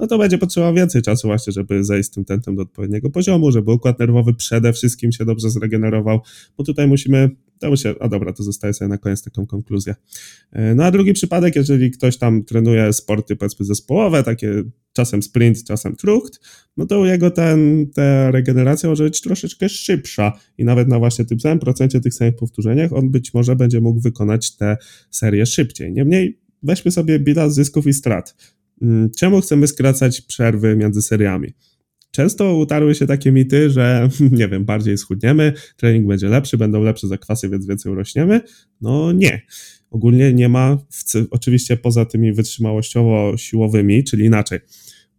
[0.00, 3.52] no to będzie potrzeba więcej czasu właśnie, żeby zejść z tym tentem do odpowiedniego poziomu,
[3.52, 6.20] żeby układ nerwowy przede wszystkim się dobrze zregenerował,
[6.58, 9.94] bo tutaj musimy, to się, a dobra, to zostaje sobie na koniec taką konkluzję.
[10.52, 15.64] E, no a drugi przypadek, jeżeli ktoś tam trenuje sporty powiedzmy zespołowe, takie czasem sprint,
[15.64, 16.40] czasem trucht,
[16.76, 21.40] no to jego ten, ta regeneracja może być troszeczkę szybsza i nawet na właśnie tym
[21.40, 24.76] samym procencie, tych samych powtórzeniach on być może będzie mógł wykonać te
[25.10, 25.92] serie szybciej.
[25.92, 28.36] Niemniej weźmy sobie bilans zysków i strat.
[28.82, 31.52] Mm, czemu chcemy skracać przerwy między seriami?
[32.10, 34.08] Często utarły się takie mity, że
[34.40, 38.40] nie wiem, bardziej schudniemy, trening będzie lepszy, będą lepsze zakwasy, więc więcej urośniemy.
[38.80, 39.42] No nie.
[39.90, 40.78] Ogólnie nie ma,
[41.30, 44.58] oczywiście poza tymi wytrzymałościowo-siłowymi, czyli inaczej,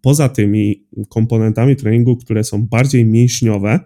[0.01, 3.79] poza tymi komponentami treningu, które są bardziej mięśniowe,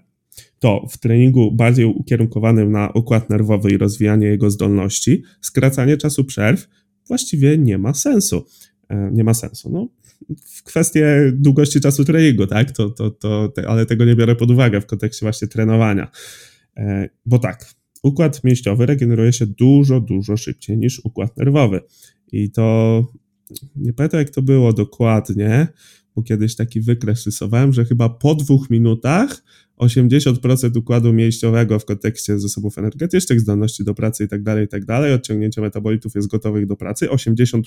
[0.59, 6.67] to w treningu bardziej ukierunkowanym na układ nerwowy i rozwijanie jego zdolności, skracanie czasu przerw
[7.07, 8.45] właściwie nie ma sensu.
[8.89, 9.69] E, nie ma sensu.
[9.69, 9.87] No,
[10.45, 12.71] w kwestie długości czasu treningu, tak?
[12.71, 16.11] To, to, to, ale tego nie biorę pod uwagę w kontekście właśnie trenowania.
[16.77, 17.65] E, bo tak,
[18.03, 21.81] układ mięśniowy regeneruje się dużo, dużo szybciej niż układ nerwowy.
[22.31, 23.03] I to
[23.75, 25.67] nie pamiętam jak to było dokładnie,
[26.15, 29.43] bo kiedyś taki wykres rysowałem, że chyba po dwóch minutach
[29.77, 35.61] 80% układu mięśniowego w kontekście zasobów energetycznych, zdolności do pracy tak dalej, tak dalej, odciągnięcia
[35.61, 37.61] metabolitów jest gotowych do pracy, 80%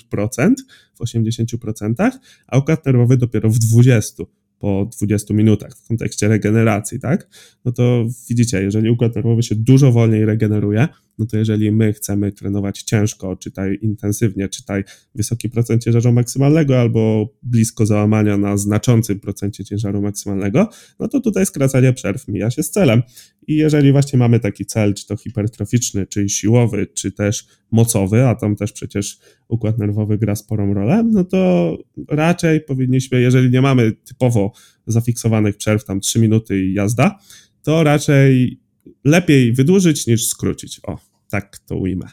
[0.95, 2.11] w 80%,
[2.47, 4.25] a układ nerwowy dopiero w 20%
[4.59, 7.27] po 20 minutach w kontekście regeneracji, tak?
[7.65, 10.87] No to widzicie, jeżeli układ nerwowy się dużo wolniej regeneruje,
[11.19, 14.83] no to jeżeli my chcemy trenować ciężko, czytaj intensywnie, czytaj
[15.15, 21.45] wysoki procent ciężaru maksymalnego albo blisko załamania na znaczącym procencie ciężaru maksymalnego, no to tutaj
[21.45, 23.01] skracanie przerw mija się z celem.
[23.47, 28.35] I jeżeli właśnie mamy taki cel, czy to hipertroficzny, czy siłowy, czy też mocowy, a
[28.35, 31.77] tam też przecież układ nerwowy gra sporą rolę, no to
[32.09, 34.51] raczej powinniśmy, jeżeli nie mamy typowo
[34.87, 37.19] zafiksowanych przerw, tam 3 minuty i jazda,
[37.63, 38.59] to raczej
[39.05, 40.79] lepiej wydłużyć niż skrócić.
[40.83, 40.97] O,
[41.29, 42.05] tak to ujmę.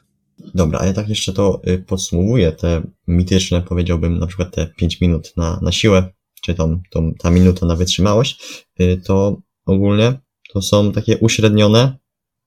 [0.54, 5.00] Dobra, a ja tak jeszcze to y, podsumowuję, te mityczne, powiedziałbym, na przykład te 5
[5.00, 6.12] minut na, na siłę,
[6.42, 10.20] czy tam, tą, ta minuta na wytrzymałość, y, to ogólnie
[10.52, 11.98] to są takie uśrednione,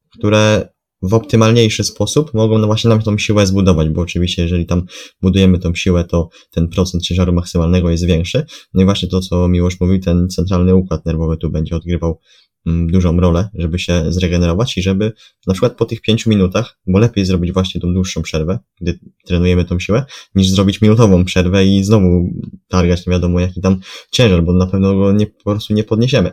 [0.09, 0.69] które
[1.01, 4.85] w optymalniejszy sposób mogą no właśnie nam tą siłę zbudować, bo oczywiście jeżeli tam
[5.21, 8.45] budujemy tą siłę, to ten procent ciężaru maksymalnego jest większy.
[8.73, 12.19] No i właśnie to, co Miłosz mówił, ten centralny układ nerwowy tu będzie odgrywał
[12.65, 15.11] dużą rolę, żeby się zregenerować i żeby
[15.47, 19.65] na przykład po tych pięciu minutach, bo lepiej zrobić właśnie tą dłuższą przerwę, gdy trenujemy
[19.65, 22.29] tą siłę, niż zrobić minutową przerwę i znowu
[22.67, 23.79] targać nie wiadomo jaki tam
[24.11, 26.31] ciężar, bo na pewno go nie, po prostu nie podniesiemy.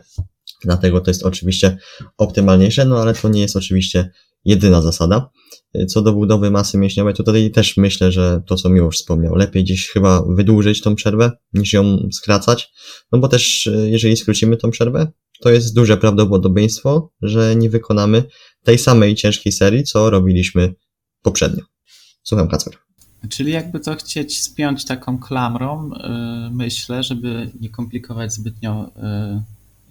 [0.63, 1.77] Dlatego to jest oczywiście
[2.17, 4.11] optymalniejsze, no ale to nie jest oczywiście
[4.45, 5.29] jedyna zasada.
[5.89, 9.63] Co do budowy masy mięśniowej, to tutaj też myślę, że to, co Miłosz wspomniał, lepiej
[9.63, 12.71] gdzieś chyba wydłużyć tą przerwę, niż ją skracać,
[13.11, 15.07] no bo też e, jeżeli skrócimy tą przerwę,
[15.41, 18.23] to jest duże prawdopodobieństwo, że nie wykonamy
[18.63, 20.73] tej samej ciężkiej serii, co robiliśmy
[21.21, 21.63] poprzednio.
[22.23, 22.77] Słucham, Kacper.
[23.29, 25.95] Czyli jakby to chcieć spiąć taką klamrą, yy,
[26.51, 28.91] myślę, żeby nie komplikować zbytnio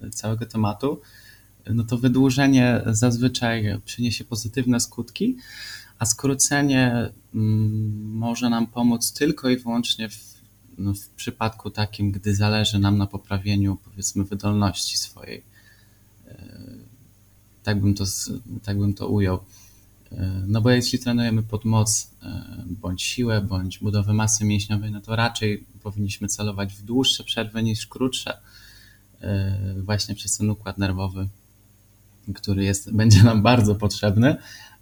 [0.01, 1.01] yy, całego tematu,
[1.69, 5.37] no to wydłużenie zazwyczaj przyniesie pozytywne skutki,
[5.99, 10.36] a skrócenie mm, może nam pomóc tylko i wyłącznie w,
[10.77, 15.43] w przypadku takim, gdy zależy nam na poprawieniu, powiedzmy, wydolności swojej.
[16.27, 16.57] E,
[17.63, 18.05] tak bym to,
[18.63, 19.39] tak bym to ujął.
[20.11, 25.01] E, no bo jeśli trenujemy pod moc, e, bądź siłę, bądź budowę masy mięśniowej, no
[25.01, 28.37] to raczej powinniśmy celować w dłuższe przerwy niż krótsze,
[29.83, 31.27] właśnie przez ten układ nerwowy
[32.35, 34.35] który jest, będzie nam bardzo potrzebny,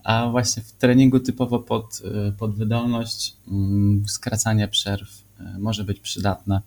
[0.04, 2.02] a właśnie w treningu typowo pod,
[2.38, 5.25] pod wydolność mm, skracanie przerw
[5.60, 6.62] może być przydatne.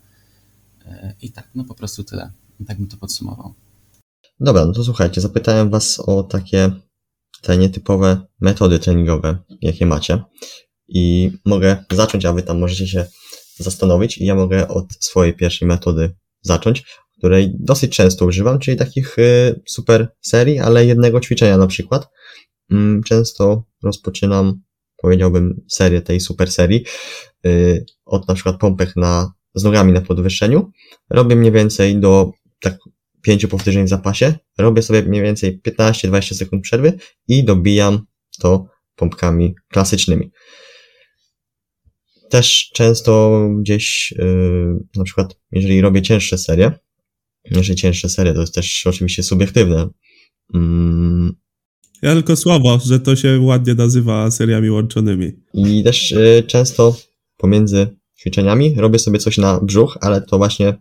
[0.86, 2.32] E, I tak, no po prostu tyle.
[2.60, 3.54] I tak bym to podsumował.
[4.40, 6.70] Dobra, no to słuchajcie, zapytałem Was o takie
[7.42, 10.22] te nietypowe metody treningowe, jakie macie.
[10.88, 13.06] I mogę zacząć, a Wy tam możecie się
[13.58, 14.18] zastanowić.
[14.18, 16.84] I ja mogę od swojej pierwszej metody zacząć
[17.18, 22.08] której dosyć często używam, czyli takich y, super serii, ale jednego ćwiczenia na przykład.
[22.70, 24.62] Mm, często rozpoczynam,
[25.02, 26.84] powiedziałbym, serię tej super serii
[27.46, 30.70] y, od na przykład pompek na, z nogami na podwyższeniu.
[31.10, 32.30] Robię mniej więcej do
[32.60, 32.78] tak
[33.22, 34.34] pięciu powtórzeń w zapasie.
[34.58, 36.92] Robię sobie mniej więcej 15-20 sekund przerwy
[37.28, 38.06] i dobijam
[38.38, 40.30] to pompkami klasycznymi.
[42.30, 46.72] Też często gdzieś, yy, na przykład, jeżeli robię cięższe serie,
[47.44, 49.88] jeżeli cięższe serie, to jest też oczywiście subiektywne.
[50.54, 51.34] Mm.
[52.02, 55.32] Ja tylko słowo, że to się ładnie nazywa seriami łączonymi.
[55.54, 56.96] I też y, często
[57.36, 57.86] pomiędzy
[58.20, 60.74] ćwiczeniami robię sobie coś na brzuch, ale to właśnie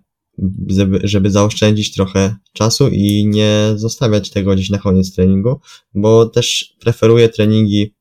[0.67, 5.60] żeby, żeby zaoszczędzić trochę czasu i nie zostawiać tego gdzieś na koniec treningu,
[5.95, 7.95] bo też preferuję treningi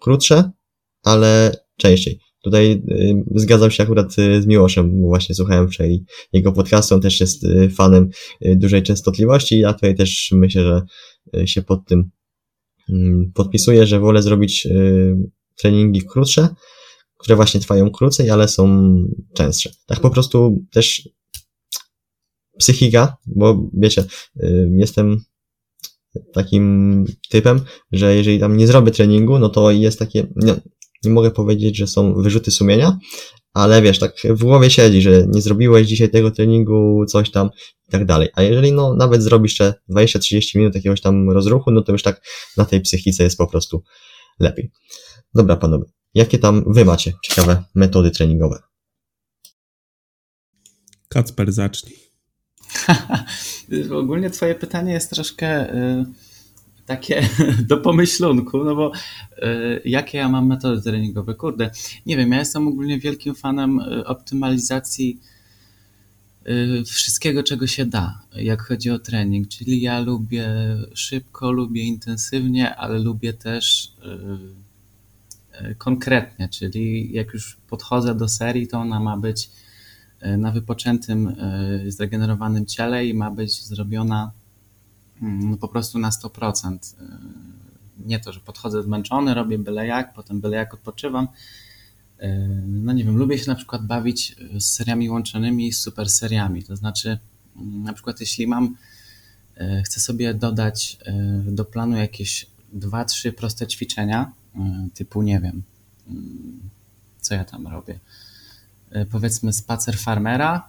[0.00, 0.50] krótsze,
[1.02, 2.18] ale częściej.
[2.42, 7.00] Tutaj y, zgadzam się akurat y, z Miłoszem, bo właśnie słuchałem wczoraj jego podcastu, on
[7.00, 8.08] też jest y, fanem
[8.40, 10.82] dużej częstotliwości, ja tutaj też myślę, że
[11.46, 12.10] się pod tym
[13.34, 14.68] podpisuję, że wolę zrobić
[15.56, 16.48] treningi krótsze,
[17.16, 18.94] które właśnie trwają krócej, ale są
[19.34, 19.70] częstsze.
[19.86, 21.08] Tak po prostu też
[22.58, 24.04] psychika, bo wiecie,
[24.76, 25.20] jestem
[26.32, 27.60] takim typem,
[27.92, 30.54] że jeżeli tam nie zrobię treningu, no to jest takie, nie,
[31.04, 32.98] nie mogę powiedzieć, że są wyrzuty sumienia,
[33.52, 37.50] ale wiesz, tak w głowie siedzi, że nie zrobiłeś dzisiaj tego treningu, coś tam
[37.88, 38.28] i tak dalej.
[38.34, 42.22] A jeżeli no nawet zrobisz jeszcze 20-30 minut jakiegoś tam rozruchu, no to już tak
[42.56, 43.82] na tej psychice jest po prostu
[44.40, 44.70] lepiej.
[45.34, 45.84] Dobra, panowie,
[46.14, 48.58] jakie tam wy macie ciekawe metody treningowe?
[51.08, 51.96] Kacper, zacznij.
[54.00, 56.04] Ogólnie twoje pytanie jest troszkę y,
[56.88, 57.28] takie
[57.70, 61.34] do pomyślunku, no bo y, jakie ja mam metody treningowe?
[61.34, 61.70] Kurde,
[62.06, 65.20] nie wiem, ja jestem ogólnie wielkim fanem y, optymalizacji
[66.48, 69.48] y, wszystkiego, czego się da, jak chodzi o trening.
[69.48, 70.48] Czyli ja lubię
[70.94, 73.92] szybko, lubię intensywnie, ale lubię też
[75.78, 79.50] konkretnie, czyli jak już podchodzę do serii, to ona ma być
[80.38, 81.36] na wypoczętym,
[81.86, 84.30] zregenerowanym ciele i ma być zrobiona
[85.22, 86.74] no, po prostu na 100%.
[86.74, 87.06] Y,
[88.06, 91.28] Nie to, że podchodzę zmęczony, robię byle jak, potem byle jak odpoczywam.
[92.22, 96.10] Y, No nie wiem, lubię się na przykład bawić z seriami łączonymi i z super
[96.10, 96.62] seriami.
[96.62, 97.18] To znaczy,
[97.56, 98.76] mm, na przykład jeśli mam,
[99.60, 100.98] y, chcę sobie dodać
[101.48, 104.58] y, do planu jakieś dwa, trzy proste ćwiczenia, y,
[104.94, 105.62] typu nie wiem,
[106.08, 106.60] mm,
[107.20, 107.98] co ja tam robię.
[108.96, 110.68] Y, Powiedzmy spacer farmera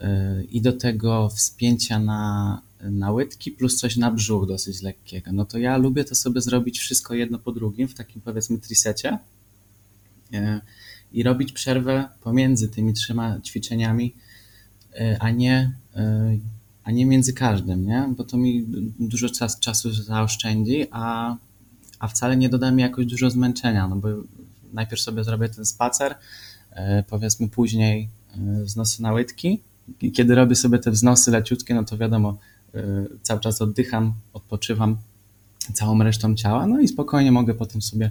[0.00, 5.32] y, i do tego wspięcia na, na łydki plus coś na brzuch dosyć lekkiego.
[5.32, 9.18] No to ja lubię to sobie zrobić wszystko jedno po drugim w takim powiedzmy trisecie
[10.34, 10.60] y,
[11.12, 14.14] i robić przerwę pomiędzy tymi trzema ćwiczeniami,
[15.00, 16.40] y, a nie, y,
[16.84, 18.14] a nie między każdym, nie?
[18.16, 18.66] Bo to mi
[19.00, 21.36] dużo czas, czasu zaoszczędzi, a,
[21.98, 24.08] a wcale nie doda mi jakoś dużo zmęczenia, no bo
[24.72, 26.14] najpierw sobie zrobię ten spacer,
[27.06, 28.08] powiedzmy później
[28.62, 29.60] wznosy na łydki.
[30.00, 32.38] I Kiedy robię sobie te wznosy leciutkie, no to wiadomo,
[33.22, 34.96] cały czas oddycham, odpoczywam
[35.72, 38.10] całą resztą ciała, no i spokojnie mogę potem sobie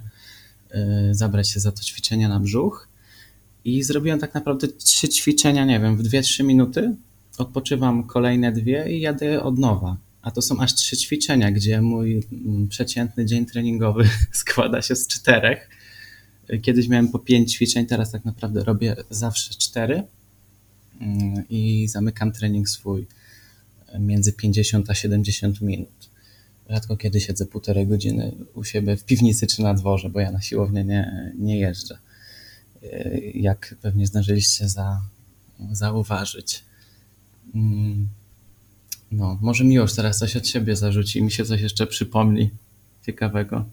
[1.10, 2.88] y, zabrać się za to ćwiczenie na brzuch.
[3.64, 6.96] I zrobiłem tak naprawdę trzy ćwiczenia, nie wiem, w 2-3 minuty.
[7.38, 9.96] Odpoczywam kolejne dwie i jadę od nowa.
[10.22, 15.06] A to są aż trzy ćwiczenia, gdzie mój mm, przeciętny dzień treningowy składa się z
[15.06, 15.70] czterech.
[16.62, 20.02] Kiedyś miałem po pięć ćwiczeń, teraz tak naprawdę robię zawsze cztery
[21.00, 23.06] Mm, i zamykam trening swój
[24.00, 26.10] między 50 a 70 minut.
[26.70, 30.40] Rzadko kiedy siedzę półtorej godziny u siebie w piwnicy czy na dworze, bo ja na
[30.40, 31.98] siłownię nie, nie jeżdżę.
[32.82, 35.00] Yy, Jak pewnie zdążyliście za,
[35.72, 36.64] zauważyć.
[37.54, 38.08] Mm,
[39.12, 42.50] No, może Miłosz teraz coś od siebie zarzuci i mi się coś jeszcze przypomni
[43.06, 43.64] ciekawego.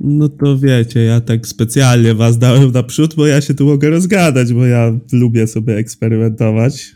[0.00, 4.52] No to wiecie, ja tak specjalnie was dałem naprzód, bo ja się tu mogę rozgadać,
[4.52, 6.94] bo ja lubię sobie eksperymentować.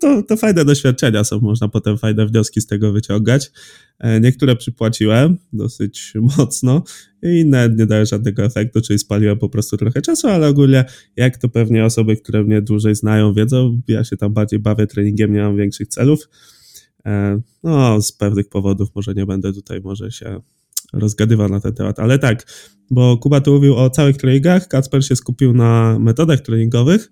[0.00, 3.52] To, to fajne doświadczenia są, można potem fajne wnioski z tego wyciągać.
[3.98, 6.82] E, Niektóre przypłaciłem dosyć mocno,
[7.22, 10.84] inne nie dały żadnego efektu, czyli spaliłem po prostu trochę czasu, ale ogólnie,
[11.16, 15.32] jak to pewnie osoby, które mnie dłużej znają, wiedzą, ja się tam bardziej bawię treningiem,
[15.32, 16.28] nie mam większych celów.
[17.06, 20.40] E, No, z pewnych powodów może nie będę tutaj, może się
[20.92, 22.46] rozgadywał na ten temat, ale tak,
[22.90, 27.10] bo Kuba tu mówił o całych treningach, Kacper się skupił na metodach treningowych,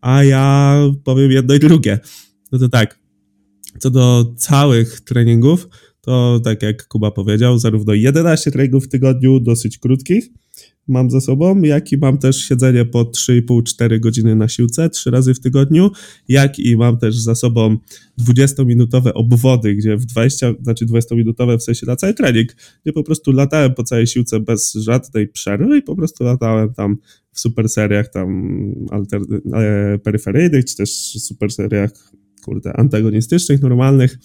[0.00, 1.98] a ja powiem jedno i drugie.
[2.52, 2.98] No to tak,
[3.78, 5.68] co do całych treningów,
[6.00, 10.28] to tak jak Kuba powiedział, zarówno 11 treningów w tygodniu, dosyć krótkich,
[10.90, 15.34] mam za sobą, jak i mam też siedzenie po 3,5-4 godziny na siłce, 3 razy
[15.34, 15.90] w tygodniu,
[16.28, 17.76] jak i mam też za sobą
[18.20, 23.32] 20-minutowe obwody, gdzie w 20, znaczy 20-minutowe w sensie na cały trening, gdzie po prostu
[23.32, 26.96] latałem po całej siłce bez żadnej przerwy i po prostu latałem tam
[27.32, 28.52] w super seriach tam
[28.90, 29.20] alter,
[29.52, 34.18] e, peryferyjnych, czy też super seriach kurde, antagonistycznych, normalnych.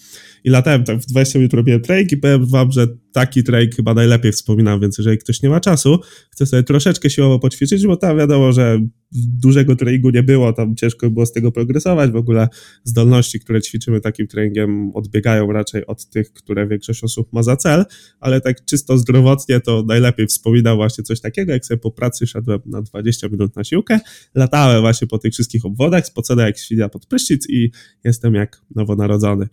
[0.44, 3.94] I latałem tak w 20 minut robiłem trening i powiem wam, że taki trening chyba
[3.94, 5.98] najlepiej wspominam, więc jeżeli ktoś nie ma czasu,
[6.30, 8.80] chce sobie troszeczkę siłowo poćwiczyć, bo tam wiadomo, że
[9.12, 12.48] dużego treningu nie było, tam ciężko było z tego progresować, w ogóle
[12.84, 17.84] zdolności, które ćwiczymy takim treningiem odbiegają raczej od tych, które większość osób ma za cel,
[18.20, 22.60] ale tak czysto zdrowotnie to najlepiej wspominam właśnie coś takiego, jak sobie po pracy szedłem
[22.66, 24.00] na 20 minut na siłkę,
[24.34, 27.70] latałem właśnie po tych wszystkich obwodach, spocony jak świnia pod prysznic i
[28.04, 29.48] jestem jak nowonarodzony.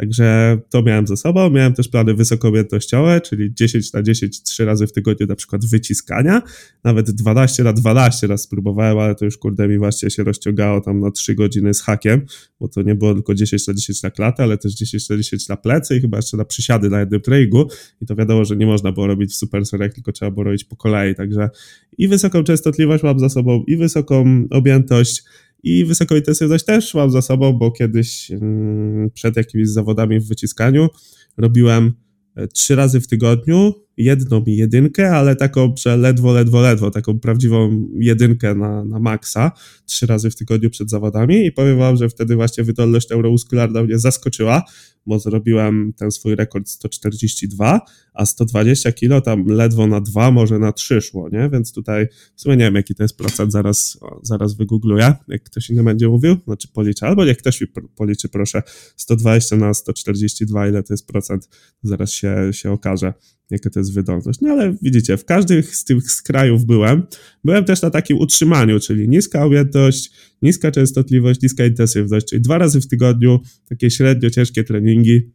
[0.00, 1.50] Także to miałem ze sobą.
[1.50, 6.42] Miałem też plany wysokoobjętnościowe, czyli 10 na 10, 3 razy w tygodniu na przykład wyciskania.
[6.84, 11.00] Nawet 12 na 12 raz spróbowałem, ale to już kurde mi właśnie się rozciągało tam
[11.00, 12.26] na 3 godziny z hakiem,
[12.60, 15.48] bo to nie było tylko 10 na 10 na klatę, ale też 10 na 10
[15.48, 17.68] na plecy i chyba jeszcze na przysiady na jednym treningu.
[18.02, 20.64] I to wiadomo, że nie można było robić w super seriach, tylko trzeba było robić
[20.64, 21.14] po kolei.
[21.14, 21.50] Także
[21.98, 25.22] i wysoką częstotliwość mam za sobą, i wysoką objętość,
[25.62, 30.88] i wysoką intensywność też mam za sobą, bo kiedyś mm, przed jakimiś zawodami w wyciskaniu
[31.36, 31.92] robiłem
[32.36, 33.74] e, trzy razy w tygodniu
[34.04, 39.52] jedną jedynkę, ale taką, że ledwo, ledwo, ledwo, taką prawdziwą jedynkę na, na maksa,
[39.86, 41.46] trzy razy w tygodniu przed zawodami.
[41.46, 44.64] I powiem wam, że wtedy właśnie wydolność neuromuskularna mnie zaskoczyła,
[45.06, 47.80] bo zrobiłem ten swój rekord 142,
[48.14, 51.50] a 120 kilo tam ledwo na 2, może na 3 szło, nie?
[51.52, 55.42] Więc tutaj w sumie nie wiem, jaki to jest procent, zaraz, o, zaraz wygoogluję, jak
[55.42, 58.62] ktoś inny będzie mówił, znaczy policzę, albo jak ktoś mi policzy, proszę,
[58.96, 61.48] 120 na 142, ile to jest procent,
[61.82, 63.14] zaraz się, się okaże
[63.50, 64.40] jaka to jest wydolność.
[64.40, 67.02] No ale widzicie, w każdym z tych skrajów byłem.
[67.44, 70.10] Byłem też na takim utrzymaniu, czyli niska objętość,
[70.42, 75.32] niska częstotliwość, niska intensywność, czyli dwa razy w tygodniu takie średnio ciężkie treningi,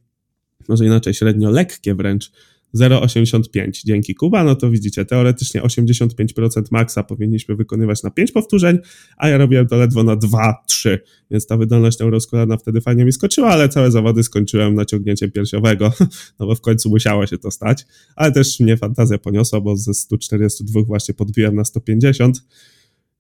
[0.70, 2.32] może inaczej średnio lekkie wręcz,
[2.76, 8.78] 0,85 dzięki Kuba, no to widzicie, teoretycznie 85% maksa powinniśmy wykonywać na 5 powtórzeń,
[9.17, 10.97] a ja robiłem to ledwo na 2-3,
[11.32, 15.93] więc ta wydolność neuroskórna wtedy fajnie mi skoczyła, ale całe zawody skończyłem naciągnięciem piersiowego,
[16.39, 19.93] no bo w końcu musiało się to stać, ale też mnie fantazja poniosła, bo ze
[19.93, 22.43] 142 właśnie podbiłem na 150,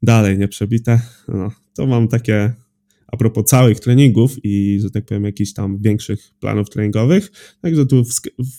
[0.03, 2.53] dalej nie przebite, no to mam takie
[3.07, 7.31] a propos całych treningów i, że tak powiem, jakichś tam większych planów treningowych.
[7.61, 8.13] Także tu w,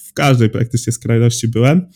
[0.08, 1.86] w każdej praktycznie skrajności byłem.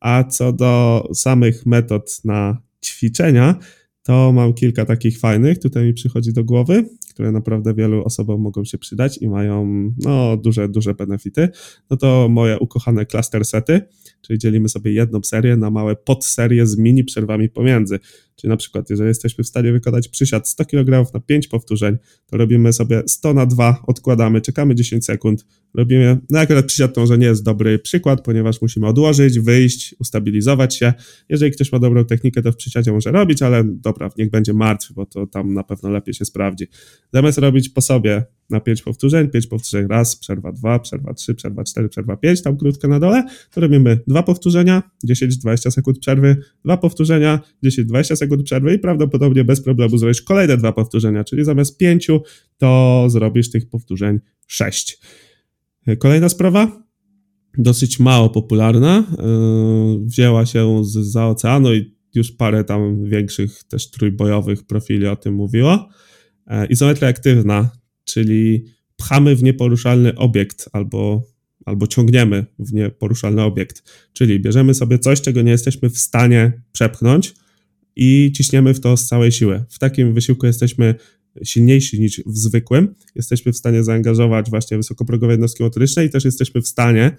[0.00, 3.58] A co do samych metod na ćwiczenia,
[4.02, 8.64] to mam kilka takich fajnych, tutaj mi przychodzi do głowy, które naprawdę wielu osobom mogą
[8.64, 11.48] się przydać i mają no, duże, duże benefity.
[11.90, 13.80] No to moje ukochane cluster sety,
[14.20, 17.98] czyli dzielimy sobie jedną serię na małe podserie z mini przerwami pomiędzy.
[18.36, 22.36] Czyli na przykład, jeżeli jesteśmy w stanie wykonać przysiad 100 kg na 5 powtórzeń, to
[22.36, 27.18] robimy sobie 100 na 2, odkładamy, czekamy 10 sekund, robimy, no akurat przysiad to może
[27.18, 30.92] nie jest dobry przykład, ponieważ musimy odłożyć, wyjść, ustabilizować się.
[31.28, 34.94] Jeżeli ktoś ma dobrą technikę, to w przysiadzie może robić, ale dobra, niech będzie martwy,
[34.94, 36.66] bo to tam na pewno lepiej się sprawdzi.
[37.12, 41.64] Zamiast robić po sobie na 5 powtórzeń, 5 powtórzeń raz, przerwa 2, przerwa 3, przerwa
[41.64, 46.76] 4, przerwa 5, tam krótko na dole, to robimy dwa powtórzenia, 10-20 sekund przerwy, dwa
[46.76, 52.10] powtórzenia, 10-20 sekund przerwy i prawdopodobnie bez problemu zrobisz kolejne dwa powtórzenia, czyli zamiast 5
[52.58, 54.98] to zrobisz tych powtórzeń 6.
[55.98, 56.86] Kolejna sprawa,
[57.58, 59.04] dosyć mało popularna,
[59.98, 65.16] yy, wzięła się z, za oceanu i już parę tam większych też trójbojowych profili o
[65.16, 65.88] tym mówiło.
[66.46, 67.70] Yy, izometria aktywna,
[68.06, 68.64] czyli
[68.96, 71.22] pchamy w nieporuszalny obiekt albo,
[71.64, 73.82] albo ciągniemy w nieporuszalny obiekt,
[74.12, 77.34] czyli bierzemy sobie coś, czego nie jesteśmy w stanie przepchnąć
[77.96, 79.64] i ciśniemy w to z całej siły.
[79.68, 80.94] W takim wysiłku jesteśmy
[81.44, 82.94] silniejsi niż w zwykłym.
[83.14, 87.16] Jesteśmy w stanie zaangażować właśnie wysokoprogowe jednostki motoryczne i też jesteśmy w stanie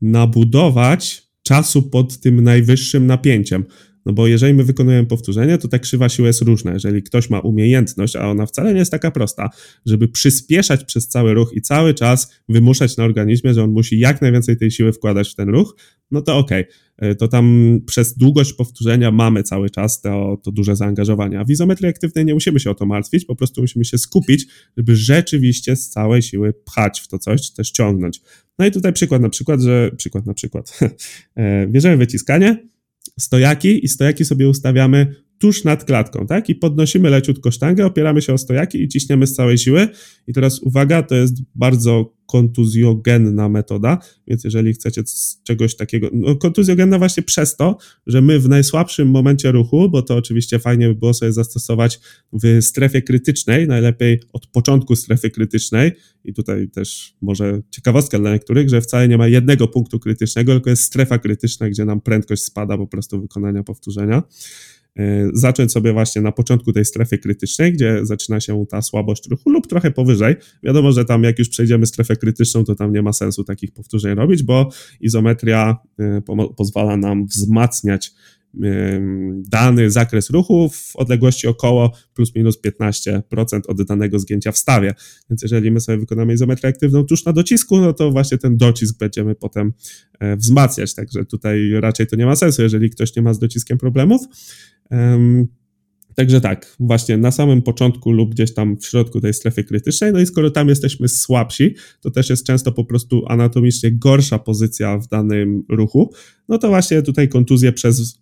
[0.00, 3.64] nabudować czasu pod tym najwyższym napięciem.
[4.06, 6.72] No bo jeżeli my wykonujemy powtórzenie, to ta krzywa siły jest różna.
[6.72, 9.50] Jeżeli ktoś ma umiejętność, a ona wcale nie jest taka prosta,
[9.86, 14.22] żeby przyspieszać przez cały ruch i cały czas wymuszać na organizmie, że on musi jak
[14.22, 15.76] najwięcej tej siły wkładać w ten ruch,
[16.10, 16.64] no to okej,
[16.98, 17.14] okay.
[17.14, 21.40] to tam przez długość powtórzenia mamy cały czas to, to duże zaangażowanie.
[21.40, 24.46] A w izometrii aktywnej nie musimy się o to martwić, po prostu musimy się skupić,
[24.76, 28.20] żeby rzeczywiście z całej siły pchać w to coś, czy też ciągnąć.
[28.58, 30.78] No i tutaj przykład na przykład, że przykład na przykład.
[31.36, 32.68] E, bierzemy wyciskanie,
[33.18, 36.48] stojaki i stojaki sobie ustawiamy tuż nad klatką, tak?
[36.48, 39.88] I podnosimy leciutko sztangę, opieramy się o stojaki i ciśniemy z całej siły.
[40.26, 45.02] I teraz uwaga, to jest bardzo kontuzjogenna metoda, więc jeżeli chcecie
[45.44, 47.76] czegoś takiego, no kontuzjogenna właśnie przez to,
[48.06, 52.00] że my w najsłabszym momencie ruchu, bo to oczywiście fajnie by było sobie zastosować
[52.32, 55.92] w strefie krytycznej, najlepiej od początku strefy krytycznej
[56.24, 60.70] i tutaj też może ciekawostka dla niektórych, że wcale nie ma jednego punktu krytycznego, tylko
[60.70, 64.22] jest strefa krytyczna, gdzie nam prędkość spada po prostu wykonania powtórzenia.
[64.98, 69.50] E, zacząć sobie właśnie na początku tej strefy krytycznej, gdzie zaczyna się ta słabość ruchu
[69.50, 70.34] lub trochę powyżej.
[70.62, 74.14] Wiadomo, że tam jak już przejdziemy strefę krytyczną, to tam nie ma sensu takich powtórzeń
[74.14, 74.70] robić, bo
[75.00, 76.22] izometria e,
[76.56, 78.12] pozwala nam wzmacniać
[79.48, 83.22] dany zakres ruchu w odległości około plus minus 15%
[83.68, 84.94] od danego zgięcia w stawie.
[85.30, 88.98] Więc jeżeli my sobie wykonamy izometrię aktywną tuż na docisku, no to właśnie ten docisk
[88.98, 89.72] będziemy potem
[90.20, 90.94] e, wzmacniać.
[90.94, 94.22] Także tutaj raczej to nie ma sensu, jeżeli ktoś nie ma z dociskiem problemów.
[96.16, 100.20] Także tak, właśnie na samym początku lub gdzieś tam w środku tej strefy krytycznej, no
[100.20, 105.08] i skoro tam jesteśmy słabsi, to też jest często po prostu anatomicznie gorsza pozycja w
[105.08, 106.12] danym ruchu,
[106.48, 108.20] no to właśnie tutaj kontuzje przez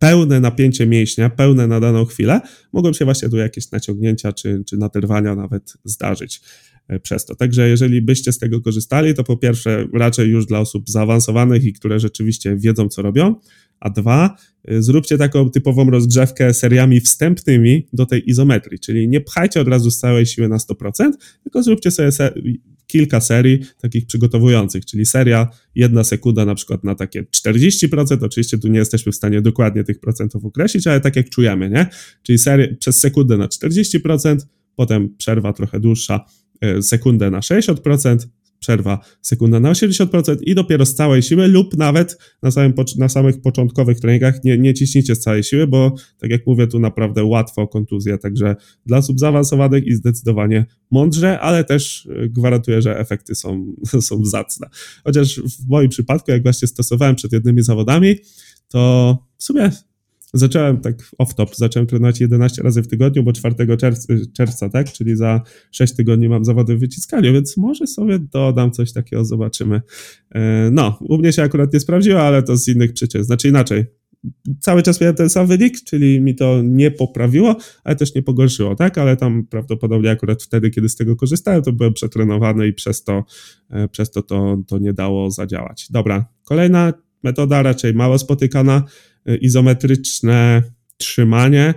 [0.00, 2.40] pełne napięcie mięśnia, pełne na daną chwilę,
[2.72, 6.40] mogą się właśnie tu jakieś naciągnięcia czy, czy naterwania nawet zdarzyć
[6.88, 7.34] e, przez to.
[7.34, 11.72] Także jeżeli byście z tego korzystali, to po pierwsze raczej już dla osób zaawansowanych i
[11.72, 13.34] które rzeczywiście wiedzą, co robią,
[13.80, 14.36] a dwa,
[14.70, 19.90] y, zróbcie taką typową rozgrzewkę seriami wstępnymi do tej izometrii, czyli nie pchajcie od razu
[19.90, 22.10] z całej siły na 100%, tylko zróbcie sobie
[22.90, 28.68] kilka serii takich przygotowujących, czyli seria jedna sekunda na przykład na takie 40%, oczywiście tu
[28.68, 31.86] nie jesteśmy w stanie dokładnie tych procentów określić, ale tak jak czujemy, nie?
[32.22, 34.36] Czyli seria przez sekundę na 40%,
[34.76, 36.24] potem przerwa trochę dłuższa,
[36.60, 38.28] e, sekundę na 60%,
[38.60, 43.40] przerwa sekunda na 80% i dopiero z całej siły lub nawet na, samym, na samych
[43.40, 47.66] początkowych treningach nie, nie ciśnijcie z całej siły, bo tak jak mówię, tu naprawdę łatwo
[47.66, 48.56] kontuzja, także
[48.86, 53.74] dla osób zaawansowanych i zdecydowanie mądrze, ale też e, gwarantuję, że efekty są,
[54.08, 54.68] są zacne.
[55.04, 58.16] Chociaż w moim przypadku, jak właśnie stosowałem przed jednymi zawodami,
[58.68, 59.70] to w sumie
[60.34, 65.16] Zacząłem tak off-top, zacząłem trenować 11 razy w tygodniu, bo 4 czerwca, czerwca, tak, czyli
[65.16, 69.80] za 6 tygodni mam zawody w wyciskaniu, więc może sobie dodam coś takiego, zobaczymy.
[70.34, 73.84] E, no, u mnie się akurat nie sprawdziło, ale to z innych przyczyn, znaczy inaczej.
[74.60, 78.74] Cały czas miałem ten sam wynik, czyli mi to nie poprawiło, ale też nie pogorszyło,
[78.74, 78.98] tak?
[78.98, 83.24] Ale tam prawdopodobnie akurat wtedy, kiedy z tego korzystałem, to byłem przetrenowany i przez to,
[83.70, 85.86] e, przez to, to to nie dało zadziałać.
[85.90, 88.84] Dobra, kolejna metoda, raczej mało spotykana,
[89.40, 90.62] izometryczne
[90.96, 91.74] trzymanie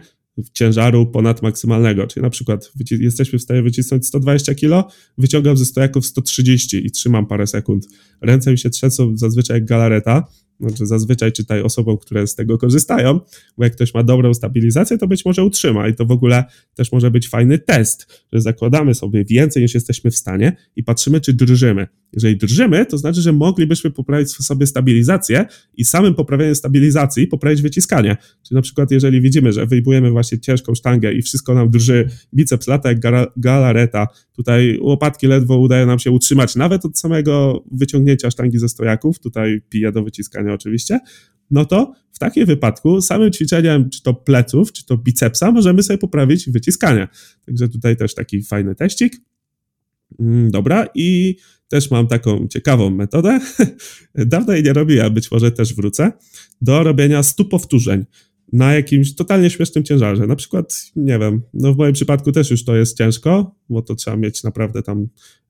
[0.54, 6.06] ciężaru ponad maksymalnego, czyli na przykład jesteśmy w stanie wycisnąć 120 kg, wyciągam ze stojaków
[6.06, 7.88] 130 i trzymam parę sekund.
[8.22, 10.28] Ręce mi się trzęsą zazwyczaj jak galareta,
[10.70, 13.20] znaczy zazwyczaj czytaj osobom, które z tego korzystają,
[13.58, 16.44] bo jak ktoś ma dobrą stabilizację, to być może utrzyma i to w ogóle
[16.76, 21.22] też może być fajny test, że zakładamy sobie więcej niż jesteśmy w stanie i patrzymy,
[21.22, 21.88] czy drżymy.
[22.14, 28.18] Jeżeli drżymy, to znaczy, że moglibyśmy poprawić sobie stabilizację i samym poprawieniem stabilizacji poprawić wyciskanie.
[28.44, 32.68] Czyli na przykład, jeżeli widzimy, że wyjmujemy właśnie ciężką sztangę i wszystko nam drży, biceps
[32.68, 33.00] lata jak
[33.38, 39.20] galareta, tutaj łopatki ledwo udaje nam się utrzymać nawet od samego wyciągnięcia sztangi ze stojaków,
[39.20, 41.00] tutaj piję do wyciskania oczywiście,
[41.52, 45.98] no to w takim wypadku samym ćwiczeniem, czy to pleców, czy to bicepsa, możemy sobie
[45.98, 47.08] poprawić wyciskanie.
[47.46, 49.14] Także tutaj też taki fajny teścik.
[50.20, 51.36] Mm, dobra, i
[51.68, 53.40] też mam taką ciekawą metodę.
[54.16, 56.12] Dawno jej nie robiłem, być może też wrócę.
[56.62, 58.06] Do robienia 100 powtórzeń
[58.54, 60.28] na jakimś totalnie śmiesznym ciężarze.
[60.28, 63.96] Na przykład, nie wiem, no w moim przypadku też już to jest ciężko, bo to
[63.96, 65.08] trzeba mieć naprawdę tam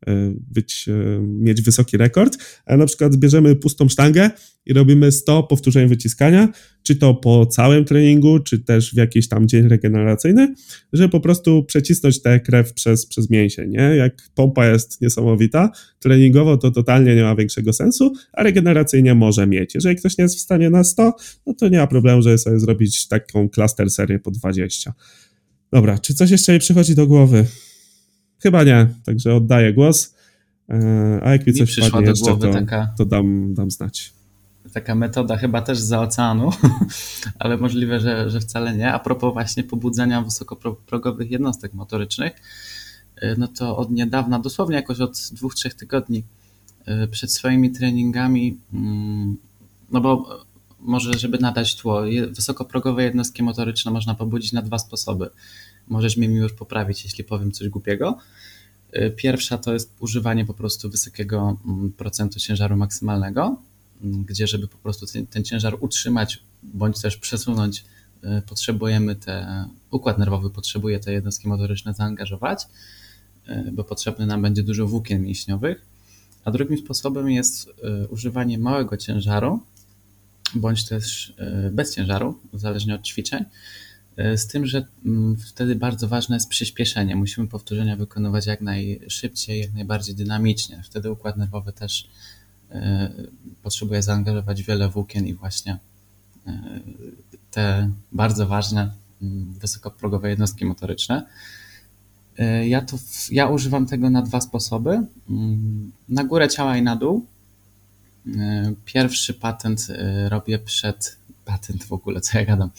[0.08, 4.32] e, być, e, mieć wysoki rekord, a na przykład bierzemy pustą sztangę
[4.66, 6.50] i robimy 100 powtórzeń wyciskania,
[6.84, 10.54] czy to po całym treningu, czy też w jakiś tam dzień regeneracyjny,
[10.94, 13.96] żeby po prostu przecisnąć tę krew przez, przez mięsień, nie?
[13.96, 15.70] Jak pompa jest niesamowita,
[16.00, 19.76] treningowo to totalnie nie ma większego sensu, a regeneracyjnie może mieć.
[19.76, 21.14] Jeżeli ktoś nie jest w stanie na 100,
[21.46, 24.94] no to nie ma problemu, żeby sobie zrobić taką cluster serię po 20.
[25.72, 27.46] Dobra, czy coś jeszcze mi przychodzi do głowy?
[28.40, 30.16] Chyba nie, także oddaję głos.
[30.70, 32.94] E, a jak mi, coś wpadnie jeszcze, to, taka...
[32.98, 34.14] to dam, dam znać
[34.74, 36.50] taka metoda chyba też za oceanu,
[37.40, 38.94] ale możliwe, że, że wcale nie.
[38.94, 42.34] A propos właśnie pobudzania wysokoprogowych jednostek motorycznych,
[43.24, 46.24] y, no to od niedawna, dosłownie jakoś od dwóch, trzech tygodni
[47.04, 49.38] y, przed swoimi treningami, mm,
[49.92, 50.40] no bo
[50.80, 55.30] może, żeby nadać tło, wysokoprogowe jednostki motoryczne można pobudzić na dwa sposoby.
[55.88, 58.18] Możesz mnie już poprawić, jeśli powiem coś głupiego.
[58.96, 63.58] Y, pierwsza to jest używanie po prostu wysokiego mm, procentu ciężaru maksymalnego,
[64.04, 67.86] gdzie żeby po prostu ten, ten ciężar utrzymać bądź też przesunąć,
[68.24, 72.64] y, potrzebujemy te, układ nerwowy potrzebuje te jednostki motoryczne zaangażować,
[73.50, 75.86] y, bo potrzebne nam będzie dużo włókien mięśniowych.
[76.46, 79.60] A drugim sposobem jest y, używanie małego ciężaru,
[80.56, 81.34] bądź też
[81.72, 83.46] bez ciężaru, zależnie od ćwiczeń,
[84.36, 87.16] z tym, że mm, wtedy bardzo ważne jest przyspieszenie.
[87.16, 90.82] Musimy powtórzenia wykonywać jak najszybciej, jak najbardziej dynamicznie.
[90.86, 92.33] Wtedy układ nerwowy też E,
[93.64, 95.78] potrzebuje zaangażować wiele włókien i właśnie
[96.48, 96.80] e,
[97.52, 101.26] te bardzo ważne mm, wysokoprogowe jednostki motoryczne.
[102.38, 102.98] E, ja, to,
[103.32, 105.02] ja używam tego na dwa sposoby.
[105.30, 107.26] Mm, na górę ciała i na dół.
[108.86, 109.88] Pierwszy patent
[110.30, 111.18] robię przed.
[111.46, 112.70] Patent w ogóle, co ja gadam.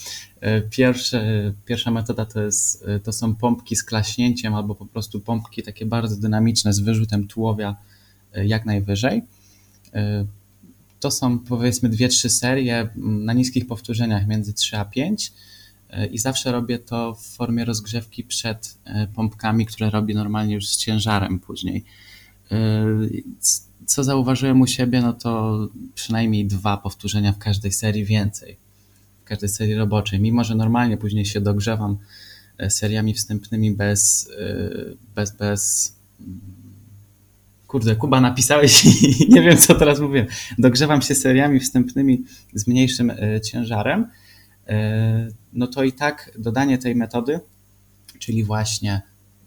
[1.65, 6.17] Pierwsza metoda to, jest, to są pompki z klaśnięciem albo po prostu pompki takie bardzo
[6.17, 7.77] dynamiczne z wyrzutem tułowia
[8.35, 9.23] jak najwyżej.
[11.05, 15.33] To są powiedzmy dwie, trzy serie na niskich powtórzeniach między 3 a 5
[15.91, 20.69] y, i zawsze robię to w formie rozgrzewki przed y, pompkami, które robię normalnie już
[20.69, 21.85] z ciężarem później.
[23.87, 25.59] Co zauważyłem u siebie, no to
[25.95, 28.57] przynajmniej dwa powtórzenia w każdej serii więcej,
[29.21, 30.21] w każdej serii roboczej.
[30.21, 31.99] Mimo, że normalnie później się dogrzewam
[32.69, 34.31] seriami wstępnymi bez,
[35.15, 35.95] bez, bez
[37.75, 40.27] Kurde, Kuba, napisałeś i nie wiem, co teraz mówię.
[40.59, 44.07] Dogrzewam się seriami wstępnymi z mniejszym e, ciężarem.
[44.69, 47.41] E, no to i tak dodanie tej metody,
[48.19, 49.03] czyli właśnie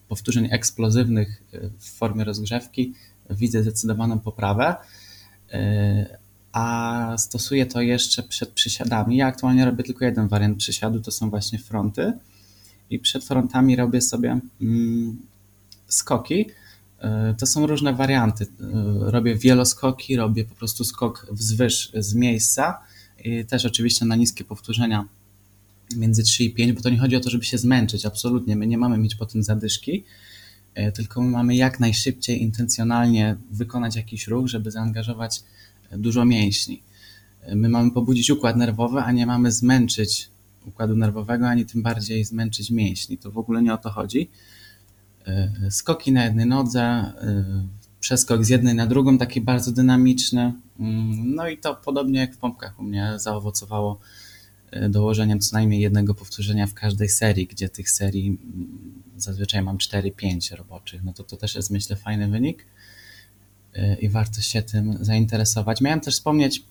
[0.07, 2.93] powtórzeń eksplozywnych e, w formie rozgrzewki,
[3.29, 4.75] widzę zdecydowaną poprawę,
[6.51, 9.17] a stosuję to jeszcze przed przysiadami.
[9.17, 12.13] Ja aktualnie robię tylko jeden wariant przysiadu, to są właśnie fronty
[12.89, 15.17] i przed frontami robię sobie mm,
[15.87, 16.45] skoki.
[17.37, 18.47] To są różne warianty.
[18.99, 22.79] Robię wieloskoki, robię po prostu skok wzwyż z miejsca
[23.23, 25.05] i też oczywiście na niskie powtórzenia
[25.95, 28.55] między 3 i 5, bo to nie chodzi o to, żeby się zmęczyć, absolutnie.
[28.55, 30.03] My nie mamy mieć potem zadyszki,
[30.73, 35.43] e, tylko my mamy jak najszybciej, intencjonalnie wykonać jakiś ruch, żeby zaangażować
[35.89, 36.81] e, dużo mięśni.
[37.41, 40.29] E, my mamy pobudzić układ nerwowy, a nie mamy zmęczyć
[40.65, 43.17] układu nerwowego, ani tym bardziej zmęczyć mięśni.
[43.17, 44.29] To w ogóle nie o to chodzi.
[45.69, 47.13] Skoki na jednej nodze,
[47.99, 50.53] przeskok z jednej na drugą, taki bardzo dynamiczny.
[50.79, 53.99] Mm, no i to podobnie jak w pompkach u mnie zaowocowało
[54.71, 59.77] E, dołożeniem co najmniej jednego powtórzenia w każdej serii, gdzie tych serii mm, zazwyczaj mam
[59.77, 62.65] 4-5 roboczych, no to to też jest myślę fajny wynik
[64.01, 65.81] i warto się tym zainteresować.
[65.81, 66.63] Miałem też wspomnieć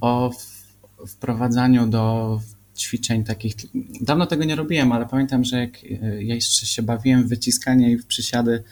[0.00, 0.30] o
[1.06, 2.40] wprowadzaniu do
[2.76, 3.54] ćwiczeń takich,
[4.00, 5.82] dawno tego nie robiłem, ale pamiętam, że jak
[6.18, 8.62] ja jeszcze się bawiłem w wyciskanie i w przysiady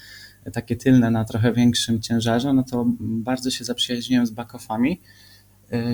[0.52, 5.00] takie tylne na trochę większym ciężarze, no to bardzo się zaprzyjaźniłem z backofami,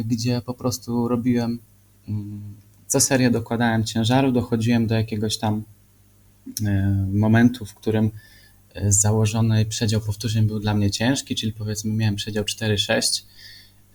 [0.05, 1.59] gdzie po prostu robiłem
[2.91, 5.63] co serię dokładałem ciężaru, dochodziłem do jakiegoś tam
[6.67, 8.11] e, momentu, w którym
[8.75, 13.01] e, założony przedział powtórzeń był dla mnie ciężki, czyli powiedzmy miałem przedział 4-6 e,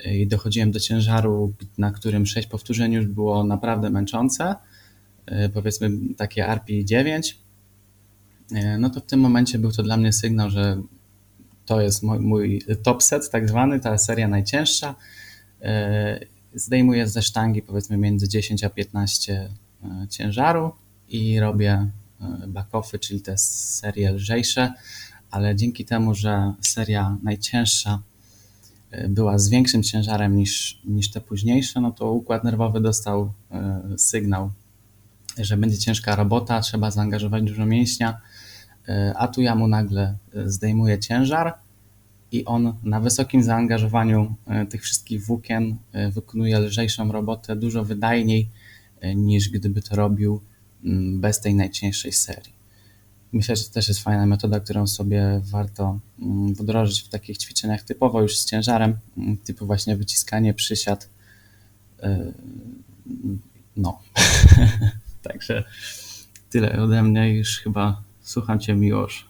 [0.06, 4.56] i dochodziłem do ciężaru, na którym 6 powtórzeń już było naprawdę męczące,
[5.54, 7.40] powiedzmy takie RP 9,
[8.80, 10.82] no to w tym momencie był to dla mnie sygnał, że
[11.66, 14.96] to jest mój, mój top set tak zwany, ta seria najcięższa.
[16.56, 19.50] Zdejmuję ze sztangi powiedzmy między 10 a 15
[19.84, 20.72] e, ciężaru
[21.10, 21.90] i robię
[22.22, 24.74] e, backoffy, czyli te serie lżejsze,
[25.32, 28.15] ale dzięki temu, że seria najcięższa e,
[29.10, 33.34] była z większym ciężarem niż, niż te późniejsze, no to układ nerwowy dostał
[33.98, 34.52] sygnał,
[35.38, 38.22] że będzie ciężka robota, trzeba zaangażować dużo mięśnia,
[39.16, 41.54] a tu ja mu nagle zdejmuję ciężar,
[42.36, 48.50] i on na wysokim zaangażowaniu e, tych wszystkich włókien e, wykonuje lżejszą robotę dużo wydajniej
[49.00, 50.42] e, niż gdyby to robił
[50.84, 52.55] mm, bez tej najcięższej serii.
[53.36, 57.84] Myślę, że to też jest fajna metoda, którą sobie warto mm, wdrożyć w takich ćwiczeniach
[57.84, 61.10] typowo już z ciężarem, mm, typu właśnie wyciskanie, przysiad.
[63.78, 64.02] No.
[65.30, 65.64] Także
[66.50, 69.30] tyle ode mnie, już chyba słucham Cię Miłosz.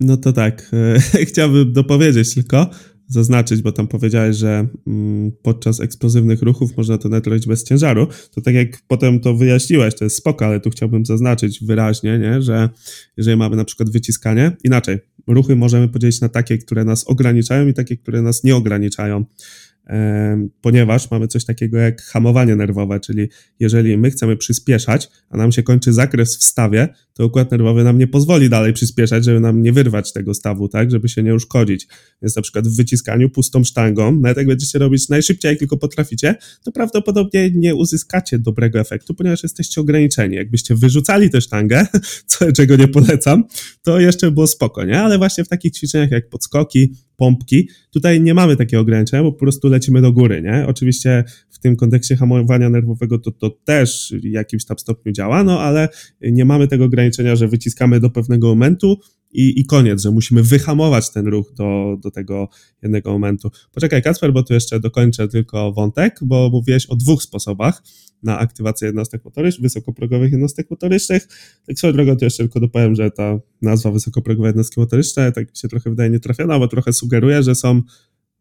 [0.00, 0.70] No to tak,
[1.28, 2.70] chciałbym dopowiedzieć tylko,
[3.08, 8.06] zaznaczyć, bo tam powiedziałeś, że mm, podczas eksplozywnych ruchów można to nawet robić bez ciężaru,
[8.34, 12.42] to tak jak potem to wyjaśniłeś, to jest spoko, ale tu chciałbym zaznaczyć wyraźnie, nie,
[12.42, 12.68] że
[13.16, 17.74] jeżeli mamy na przykład wyciskanie, inaczej, ruchy możemy podzielić na takie, które nas ograniczają i
[17.74, 19.24] takie, które nas nie ograniczają
[20.60, 23.28] ponieważ mamy coś takiego jak hamowanie nerwowe, czyli
[23.60, 27.98] jeżeli my chcemy przyspieszać, a nam się kończy zakres w stawie, to układ nerwowy nam
[27.98, 31.86] nie pozwoli dalej przyspieszać, żeby nam nie wyrwać tego stawu, tak, żeby się nie uszkodzić.
[32.22, 36.34] Więc na przykład w wyciskaniu pustą sztangą, nawet jak będziecie robić najszybciej, jak tylko potraficie,
[36.64, 40.36] to prawdopodobnie nie uzyskacie dobrego efektu, ponieważ jesteście ograniczeni.
[40.36, 41.86] Jakbyście wyrzucali tę sztangę,
[42.26, 43.44] co, czego nie polecam,
[43.82, 45.00] to jeszcze było spoko, nie?
[45.00, 47.68] Ale właśnie w takich ćwiczeniach jak podskoki, pompki.
[47.90, 50.64] Tutaj nie mamy takiego ograniczenia, bo po prostu lecimy do góry, nie?
[50.66, 55.60] Oczywiście w tym kontekście hamowania nerwowego to, to też w jakimś tam stopniu działa, no
[55.60, 55.88] ale
[56.20, 59.00] nie mamy tego ograniczenia, że wyciskamy do pewnego momentu,
[59.34, 62.48] i, i koniec, że musimy wyhamować ten ruch do, do tego
[62.82, 63.50] jednego momentu.
[63.72, 67.82] Poczekaj, Kacper, bo tu jeszcze dokończę tylko wątek, bo mówiłeś o dwóch sposobach
[68.22, 71.28] na aktywację jednostek motorycznych, wysokoprogowych jednostek motorycznych.
[71.66, 75.56] Tak swoją drogą to jeszcze tylko dopowiem, że ta nazwa wysokoprogowe jednostki motoryczne tak mi
[75.56, 77.82] się trochę wydaje nietrafiona, bo trochę sugeruje, że są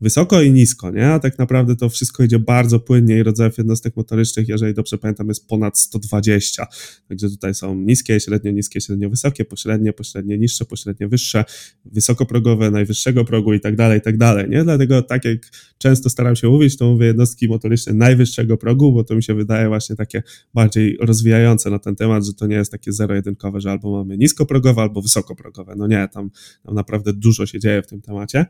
[0.01, 1.07] wysoko i nisko, nie?
[1.07, 5.27] A tak naprawdę to wszystko idzie bardzo płynnie i rodzajów jednostek motorycznych, jeżeli dobrze pamiętam,
[5.27, 6.67] jest ponad 120.
[7.09, 11.45] Także tutaj są niskie, średnio niskie, średnio wysokie, pośrednie, pośrednie niższe, pośrednie wyższe,
[11.85, 14.63] wysokoprogowe, najwyższego progu i tak dalej, i tak dalej, nie?
[14.63, 15.39] Dlatego tak jak
[15.77, 19.67] często staram się mówić, to mówię jednostki motoryczne najwyższego progu, bo to mi się wydaje
[19.67, 20.23] właśnie takie
[20.53, 24.81] bardziej rozwijające na ten temat, że to nie jest takie zero-jedynkowe, że albo mamy niskoprogowe,
[24.81, 25.73] albo wysokoprogowe.
[25.77, 26.29] No nie, tam,
[26.65, 28.45] tam naprawdę dużo się dzieje w tym temacie.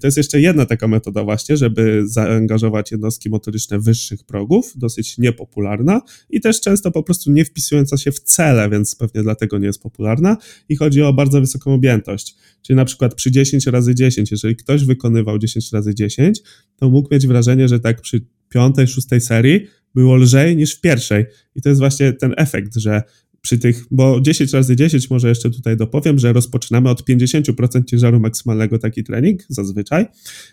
[0.00, 6.00] To jest jeszcze jedna taka metoda właśnie, żeby zaangażować jednostki motoryczne wyższych progów, dosyć niepopularna
[6.30, 9.82] i też często po prostu nie wpisująca się w cele, więc pewnie dlatego nie jest
[9.82, 10.36] popularna
[10.68, 12.36] i chodzi o bardzo wysoką objętość.
[12.62, 16.42] Czyli na przykład przy 10 razy 10, jeżeli ktoś wykonywał 10 razy 10,
[16.76, 21.24] to mógł mieć wrażenie, że tak przy piątej, szóstej serii było lżej niż w pierwszej.
[21.54, 23.02] I to jest właśnie ten efekt, że
[23.42, 28.20] przy tych, bo 10 razy 10 może jeszcze tutaj dopowiem, że rozpoczynamy od 50% ciężaru
[28.20, 30.06] maksymalnego taki trening zazwyczaj,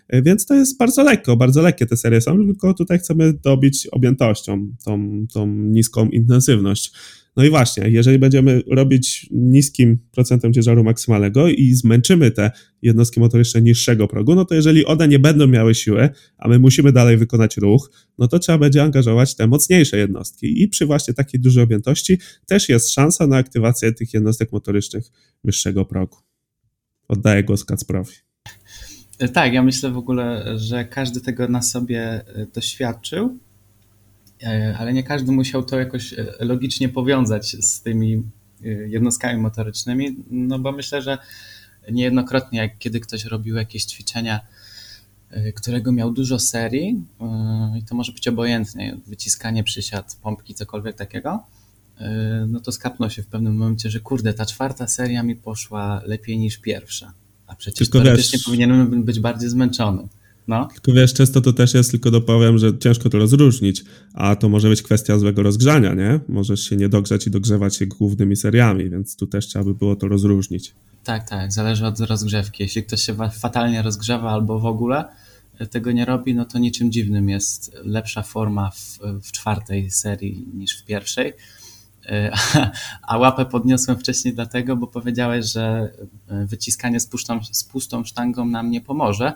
[0.08, 3.86] e, więc to jest bardzo lekko, bardzo lekkie te serie są, tylko tutaj chcemy dobić
[3.86, 6.92] objętością tą, tą niską intensywność.
[7.40, 12.50] No i właśnie, jeżeli będziemy robić niskim procentem ciężaru maksymalnego i zmęczymy te
[12.82, 16.92] jednostki motoryczne niższego progu, no to jeżeli one nie będą miały siły, a my musimy
[16.92, 20.62] dalej wykonać ruch, no to trzeba będzie angażować te mocniejsze jednostki.
[20.62, 25.04] I przy właśnie takiej dużej objętości też jest szansa na aktywację tych jednostek motorycznych
[25.44, 26.18] wyższego progu.
[27.08, 28.12] Oddaję głos Kacprowi.
[29.32, 32.24] Tak, ja myślę w ogóle, że każdy tego na sobie
[32.54, 33.49] doświadczył E,
[34.78, 40.58] ale nie każdy musiał to jakoś e, logicznie powiązać z tymi e, jednostkami motorycznymi, no
[40.58, 41.18] bo myślę, że
[41.92, 44.40] niejednokrotnie, jak kiedy ktoś robił jakieś ćwiczenia,
[45.54, 47.04] którego miał dużo serii,
[47.78, 51.42] i to może być obojętnie, wyciskanie, przysiad, pompki, cokolwiek takiego,
[52.48, 56.38] no to skapnął się w pewnym momencie, że kurde, ta czwarta seria mi poszła lepiej
[56.38, 57.12] niż pierwsza,
[57.46, 60.08] a przecież Tylko teoretycznie wiesz, powinienem być bardziej zmęczony.
[60.48, 60.68] No.
[60.74, 63.84] Tylko wiesz, często to też jest, tylko dopowiem, że ciężko to rozróżnić,
[64.14, 66.20] a to może być kwestia złego rozgrzania, nie?
[66.28, 69.96] Możesz się nie dogrzać i dogrzewać się głównymi seriami, więc tu też trzeba by było
[69.96, 70.74] to rozróżnić.
[71.04, 72.62] Tak, tak, zależy od rozgrzewki.
[72.62, 75.04] Jeśli ktoś się fatalnie rozgrzewa albo w ogóle
[75.66, 80.78] tego nie robi, no to niczym dziwnym jest lepsza forma w, w czwartej serii niż
[80.78, 81.32] w pierwszej.
[83.08, 85.92] A łapę podniosłem wcześniej dlatego, bo powiedziałeś, że
[86.28, 89.32] wyciskanie z pustą, z pustą sztangą nam nie pomoże.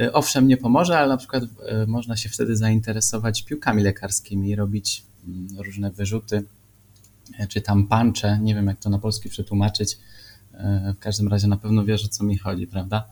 [0.00, 5.02] E, owszem, nie pomoże, ale na przykład e, można się wtedy zainteresować piłkami lekarskimi, robić
[5.28, 6.42] mm, różne wyrzuty,
[7.38, 9.98] e, czy tam pancze, nie wiem jak to na polski przetłumaczyć.
[10.96, 13.08] W każdym razie na pewno wiesz o co mi chodzi, prawda?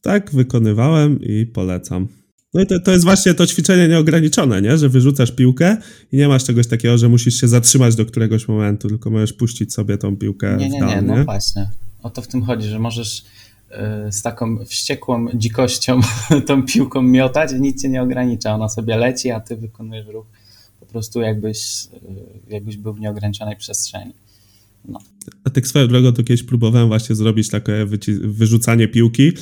[0.00, 2.08] Tak, wykonywałem i polecam.
[2.54, 4.78] No i to, to jest właśnie to ćwiczenie nieograniczone, nie?
[4.78, 5.76] że wyrzucasz piłkę
[6.12, 9.74] i nie masz czegoś takiego, że musisz się zatrzymać do któregoś momentu, tylko możesz puścić
[9.74, 11.70] sobie tą piłkę nie, nie, w dal, nie, no właśnie.
[12.02, 13.24] O to w tym chodzi, że możesz
[14.10, 16.00] z taką wściekłą dzikością
[16.46, 18.54] tą piłką miotać nic cię nie ogranicza.
[18.54, 20.26] Ona sobie leci, a ty wykonujesz ruch
[20.80, 21.88] po prostu jakbyś,
[22.48, 24.12] jakbyś był w nieograniczonej przestrzeni.
[24.84, 24.98] No.
[25.44, 27.86] A tak swoją drogą to kiedyś próbowałem właśnie zrobić takie
[28.20, 29.32] wyrzucanie piłki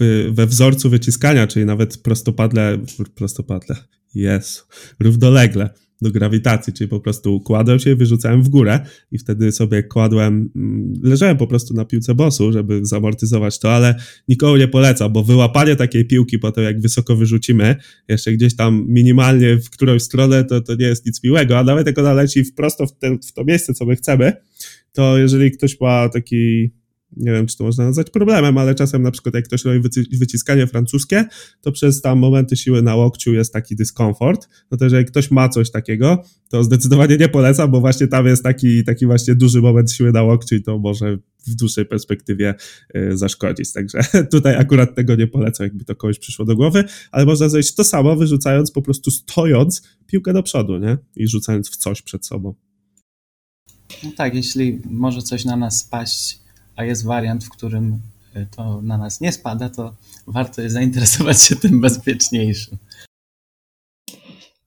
[0.00, 2.78] w, we wzorcu wyciskania, czyli nawet prostopadle,
[3.14, 3.76] prostopadle,
[4.14, 4.66] jest,
[5.00, 5.70] równolegle
[6.02, 8.80] do grawitacji, czyli po prostu kładłem się i wyrzucałem w górę.
[9.12, 13.94] I wtedy sobie kładłem, mm, leżałem po prostu na piłce bosu, żeby zamortyzować to, ale
[14.28, 17.76] nikomu nie polecam, bo wyłapanie takiej piłki po to, jak wysoko wyrzucimy,
[18.08, 21.86] jeszcze gdzieś tam minimalnie w którąś stronę, to, to nie jest nic miłego, a nawet
[21.86, 24.32] jak ona leci wprost w, w to miejsce, co my chcemy,
[24.92, 26.70] to jeżeli ktoś ma taki
[27.16, 29.80] nie wiem, czy to można nazwać problemem, ale czasem na przykład jak ktoś robi
[30.12, 31.24] wyciskanie francuskie,
[31.60, 35.48] to przez tam momenty siły na łokciu jest taki dyskomfort, no to jeżeli ktoś ma
[35.48, 39.92] coś takiego, to zdecydowanie nie polecam, bo właśnie tam jest taki, taki właśnie duży moment
[39.92, 42.54] siły na łokciu i to może w dłuższej perspektywie
[42.96, 43.72] y, zaszkodzić.
[43.72, 44.00] Także
[44.32, 47.84] tutaj akurat tego nie polecam, jakby to komuś przyszło do głowy, ale można zrobić to
[47.84, 50.98] samo, wyrzucając po prostu stojąc piłkę do przodu, nie?
[51.16, 52.54] I rzucając w coś przed sobą.
[54.04, 56.40] No tak, jeśli może coś na nas spaść
[56.76, 58.00] a jest wariant, w którym
[58.36, 59.94] y, to na nas nie spada, to
[60.26, 62.78] warto jest zainteresować się tym bezpieczniejszym.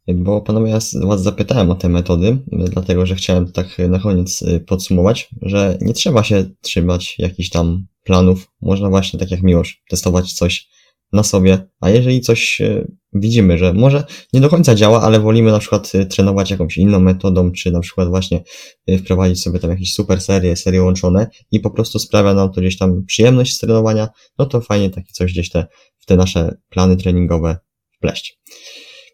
[0.08, 4.60] Bo panowie, ja was zapytałem o te metody, dlatego że chciałem tak na koniec y,
[4.60, 8.52] podsumować, że nie trzeba się trzymać jakichś tam planów.
[8.62, 10.70] Można właśnie, tak jak Miłosz, testować coś
[11.14, 14.04] na sobie, a jeżeli coś e, widzimy, że może
[14.34, 17.80] nie do końca działa, ale wolimy na przykład e, trenować jakąś inną metodą, czy na
[17.80, 18.44] przykład właśnie
[18.88, 22.62] e, wprowadzić sobie tam jakieś super serie, serie łączone i po prostu sprawia nam to
[22.62, 25.66] gdzieś tam przyjemność z trenowania, no to fajnie takie coś gdzieś te,
[25.98, 27.58] w te nasze plany treningowe
[27.98, 28.40] wpleść.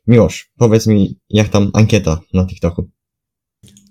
[0.07, 2.89] Miłosz, powiedz mi, jak tam ankieta na TikToku?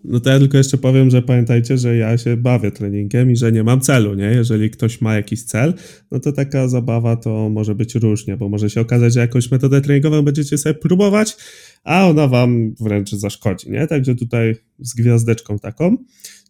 [0.05, 3.53] No to ja tylko jeszcze powiem, że pamiętajcie, że ja się bawię treningiem i że
[3.53, 4.25] nie mam celu, nie?
[4.25, 5.75] Jeżeli ktoś ma jakiś cel,
[6.11, 9.81] no to taka zabawa to może być różnie, bo może się okazać, że jakąś metodę
[9.81, 11.37] treningową będziecie sobie próbować,
[11.85, 13.87] a ona wam wręcz zaszkodzi, nie?
[13.87, 15.97] Także tutaj z gwiazdeczką taką,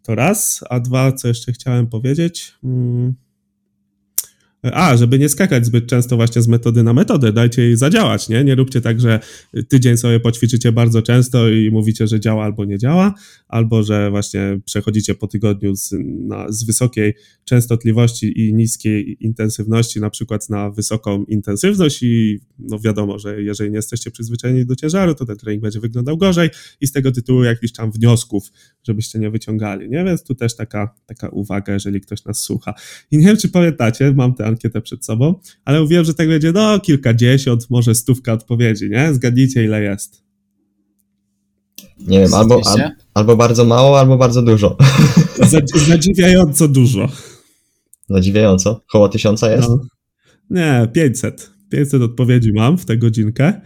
[0.03, 2.53] to raz, a dwa, co jeszcze chciałem powiedzieć...
[2.62, 3.27] Hmm
[4.62, 8.44] a, żeby nie skakać zbyt często właśnie z metody na metodę, dajcie jej zadziałać, nie?
[8.44, 9.20] Nie róbcie tak, że
[9.68, 13.14] tydzień sobie poćwiczycie bardzo często i mówicie, że działa albo nie działa,
[13.48, 20.11] albo że właśnie przechodzicie po tygodniu z, na, z wysokiej częstotliwości i niskiej intensywności na
[20.11, 25.26] przykład na wysoką intensywność i no wiadomo, że jeżeli nie jesteście przyzwyczajeni do ciężaru, to
[25.26, 26.50] ten trening będzie wyglądał gorzej
[26.80, 28.52] i z tego tytułu jakichś tam wniosków,
[28.86, 30.04] żebyście nie wyciągali, nie?
[30.04, 32.74] Więc tu też taka, taka uwaga, jeżeli ktoś nas słucha.
[33.11, 35.34] I nie wiem, czy pamiętacie, mam tę ankietę przed sobą,
[35.64, 39.14] ale mówiłem, że tak będzie no kilkadziesiąt, może stówka odpowiedzi, nie?
[39.14, 40.22] Zgadnijcie ile jest.
[42.07, 44.76] Nie wiem, albo, al, albo bardzo mało, albo bardzo dużo.
[45.88, 47.09] Zadziwiająco dużo.
[48.09, 48.80] Zadziwiająco?
[48.92, 49.68] Koło tysiąca jest?
[49.68, 49.78] No.
[50.51, 51.51] Nie, 500.
[51.70, 53.61] 500 odpowiedzi mam w tę godzinkę.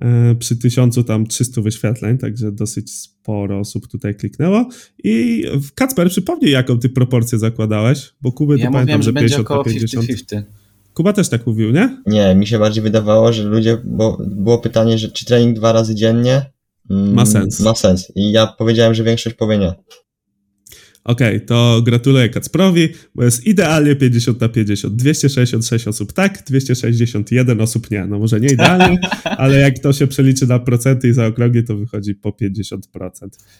[0.00, 4.68] E, przy tysiącu tam 300 wyświetleń, także dosyć sporo osób tutaj kliknęło.
[5.04, 9.64] I Kacper, przypomnij, jaką ty proporcję zakładałeś, bo Kuby ja to pamiętam, że 50 około
[9.64, 10.06] 50.
[10.06, 10.46] 50.
[10.94, 12.02] Kuba też tak mówił, nie?
[12.06, 15.94] Nie, mi się bardziej wydawało, że ludzie, bo było pytanie, że czy trening dwa razy
[15.94, 16.50] dziennie
[16.90, 17.60] mm, ma sens.
[17.60, 18.12] Ma sens.
[18.14, 19.74] I ja powiedziałem, że większość powie nie.
[21.04, 24.94] Okej, okay, to gratuluję Kacprowi, bo jest idealnie 50 na 50.
[24.94, 28.06] 266 osób tak, 261 osób nie.
[28.06, 32.14] No może nie idealnie, ale jak to się przeliczy na procenty i zaokrągnie, to wychodzi
[32.14, 32.78] po 50%.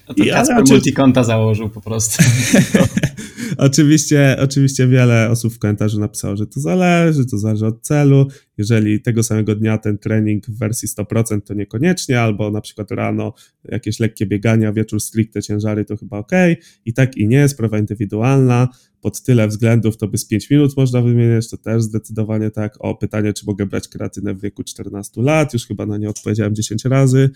[0.09, 2.23] No to I, Kacper ale, multikonta założył po prostu.
[3.59, 8.27] oczywiście, oczywiście wiele osób w komentarzu napisało, że to zależy, to zależy od celu.
[8.59, 13.35] Jeżeli tego samego dnia ten trening w wersji 100% to niekoniecznie, albo na przykład rano
[13.65, 16.33] jakieś lekkie biegania, wieczór stricte ciężary to chyba ok.
[16.85, 18.69] I tak i nie, sprawa indywidualna.
[19.01, 22.77] Pod tyle względów to by z 5 minut można wymieniać, to też zdecydowanie tak.
[22.79, 26.55] O, pytanie, czy mogę brać kreatynę w wieku 14 lat, już chyba na nie odpowiedziałem
[26.55, 27.31] 10 razy.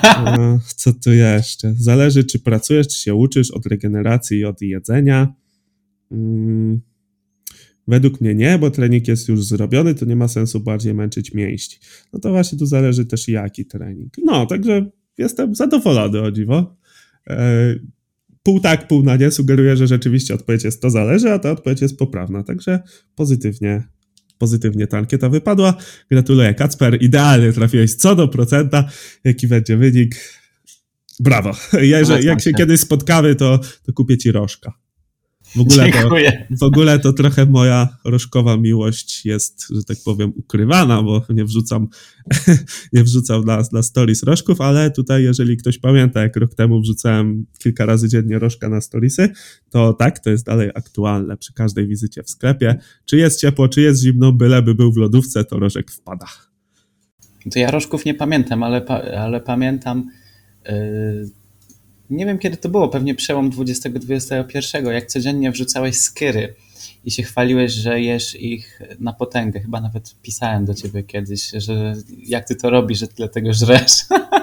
[0.76, 1.74] Co tu jeszcze?
[1.78, 5.34] Zależy, czy pracujesz, czy się uczysz od regeneracji i od jedzenia.
[6.08, 6.80] Hmm.
[7.88, 11.78] Według mnie nie, bo trening jest już zrobiony, to nie ma sensu bardziej męczyć mięści.
[12.12, 14.12] No to właśnie tu zależy też jaki trening.
[14.24, 16.76] No, także jestem zadowolony o dziwo.
[17.30, 17.74] E,
[18.42, 21.80] pół tak, pół na nie sugeruje, że rzeczywiście odpowiedź jest to zależy, a ta odpowiedź
[21.80, 22.42] jest poprawna.
[22.42, 22.82] Także
[23.14, 23.84] pozytywnie,
[24.38, 25.74] pozytywnie ta ankieta wypadła.
[26.10, 28.88] Gratuluję Kacper, idealnie trafiłeś co do procenta,
[29.24, 30.16] jaki będzie wynik.
[31.20, 31.52] Brawo.
[31.82, 34.83] Ja, że, jak się kiedyś spotkamy, to, to kupię ci rożka.
[35.56, 36.08] W ogóle, to,
[36.50, 41.88] w ogóle to trochę moja rożkowa miłość jest, że tak powiem, ukrywana, bo nie wrzucam,
[42.92, 47.46] nie wrzucam na, na stories rożków, ale tutaj, jeżeli ktoś pamięta, jak rok temu wrzucałem
[47.58, 49.28] kilka razy dziennie rożka na storiesy,
[49.70, 52.78] to tak, to jest dalej aktualne przy każdej wizycie w sklepie.
[53.04, 56.26] Czy jest ciepło, czy jest zimno, byleby był w lodówce, to rożek wpada.
[57.52, 58.84] To ja rożków nie pamiętam, ale,
[59.18, 60.10] ale pamiętam.
[60.68, 61.43] Yy
[62.10, 66.54] nie wiem kiedy to było, pewnie przełom 20-21, jak codziennie wrzucałeś skyry
[67.04, 69.60] i się chwaliłeś, że jesz ich na potęgę.
[69.60, 71.94] Chyba nawet pisałem do ciebie kiedyś, że
[72.26, 73.92] jak ty to robisz, że tyle tego żresz.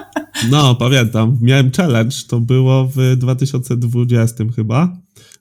[0.50, 1.38] No, pamiętam.
[1.40, 4.96] Miałem challenge, to było w 2020 chyba,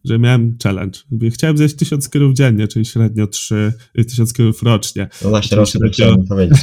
[0.06, 1.00] że miałem challenge.
[1.32, 3.74] Chciałem zjeść 1000 skyrów dziennie, czyli średnio 3,
[4.08, 5.10] 1000 skyrów rocznie.
[5.24, 6.60] No właśnie, rocznie chciałem powiedzieć.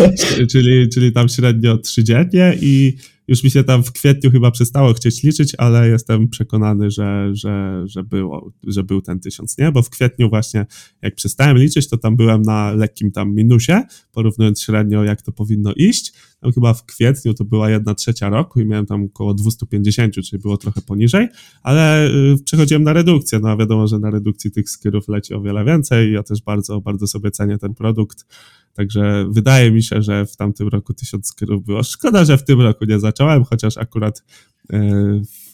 [0.52, 2.96] czyli, czyli tam średnio 3 dziennie i
[3.30, 7.82] już mi się tam w kwietniu chyba przestało chcieć liczyć, ale jestem przekonany, że, że,
[7.86, 9.72] że, było, że był ten tysiąc, nie?
[9.72, 10.66] Bo w kwietniu właśnie,
[11.02, 15.72] jak przestałem liczyć, to tam byłem na lekkim tam minusie, porównując średnio, jak to powinno
[15.76, 16.12] iść.
[16.40, 20.42] Tam chyba w kwietniu to była jedna trzecia roku i miałem tam około 250, czyli
[20.42, 21.28] było trochę poniżej,
[21.62, 23.38] ale y, przechodziłem na redukcję.
[23.38, 26.12] No a wiadomo, że na redukcji tych skyrów leci o wiele więcej.
[26.12, 28.26] Ja też bardzo, bardzo sobie cenię ten produkt.
[28.74, 31.82] Także wydaje mi się, że w tamtym roku tysiąc skyrów było.
[31.82, 34.24] Szkoda, że w tym roku nie zacząłem, chociaż akurat
[34.72, 34.80] e,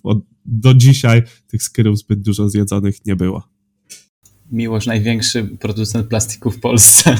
[0.03, 3.49] od, do dzisiaj tych skyrów zbyt dużo zjedzonych nie było.
[4.51, 7.19] Miłość, największy producent plastiku w Polsce.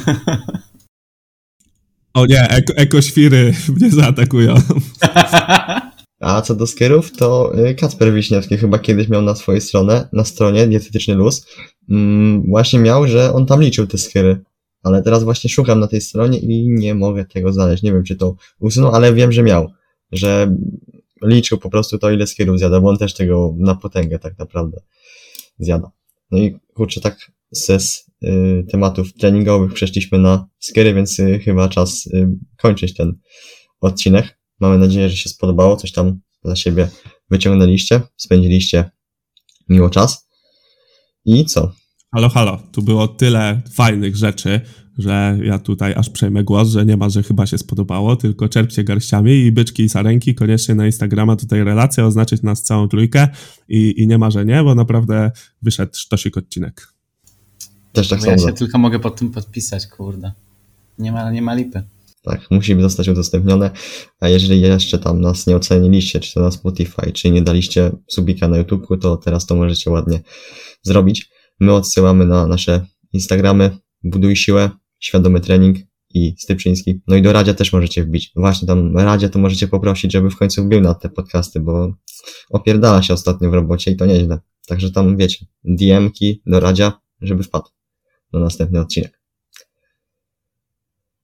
[2.15, 4.55] O nie, eko, ekoświry mnie zaatakują.
[6.21, 10.25] A co do skierów, to y, Kacper Wiśniewski chyba kiedyś miał na swojej stronie, na
[10.25, 11.47] stronie Dietetyczny Luz,
[11.91, 14.41] mm, właśnie miał, że on tam liczył te skiery
[14.87, 17.83] ale teraz właśnie szukam na tej stronie i nie mogę tego znaleźć.
[17.83, 19.71] Nie wiem, czy to usunął, ale wiem, że miał,
[20.13, 20.57] że
[21.23, 24.81] liczył po prostu to, ile skierów zjada, bo on też tego na potęgę tak naprawdę
[25.59, 25.91] zjada.
[26.31, 27.79] No i kurczę, tak ze
[28.25, 33.19] y, tematów treningowych przeszliśmy na skiery, więc y, chyba czas y, kończyć ten
[33.81, 34.39] odcinek.
[34.61, 36.89] Mamy nadzieję, że się spodobało, coś tam dla siebie
[37.31, 38.91] wyciągnęliście, spędziliście
[39.69, 40.29] miło czas.
[41.25, 41.73] I co?
[42.15, 44.61] Halo, halo, tu było tyle fajnych rzeczy,
[44.99, 48.85] że ja tutaj aż przejmę głos, że nie ma, że chyba się spodobało, tylko czerpcie
[48.85, 53.29] garściami i byczki i sarenki, koniecznie na Instagrama tutaj relację, oznaczyć nas całą trójkę
[53.69, 55.31] i, i nie ma, że nie, bo naprawdę
[55.63, 56.89] wyszedł sztosik odcinek.
[57.93, 58.33] Też tak samo.
[58.33, 60.33] Ja się tylko mogę pod tym podpisać, kurde.
[60.99, 61.83] Nie ma, nie ma lipy.
[62.23, 63.71] Tak, musi zostać udostępnione,
[64.21, 68.49] a jeżeli jeszcze tam nas nie oceniliście, czy to na Spotify, czy nie daliście subika
[68.49, 70.21] na YouTube, to teraz to możecie ładnie
[70.83, 71.36] zrobić.
[71.61, 75.77] My odsyłamy na nasze Instagramy, buduj siłę, świadomy trening
[76.15, 77.01] i Stypszyński.
[77.07, 78.33] No i do Radzia też możecie wbić.
[78.37, 81.95] Właśnie tam Radzia to możecie poprosić, żeby w końcu wbił na te podcasty, bo
[82.51, 84.39] opierdala się ostatnio w robocie i to nieźle.
[84.67, 87.69] Także tam wiecie, DM-ki do Radzia, żeby wpadł
[88.33, 89.21] na następny odcinek.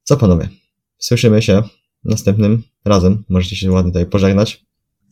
[0.02, 0.48] Co panowie?
[0.98, 1.62] Słyszymy się
[2.04, 3.24] następnym razem.
[3.28, 4.66] Możecie się ładnie tutaj pożegnać.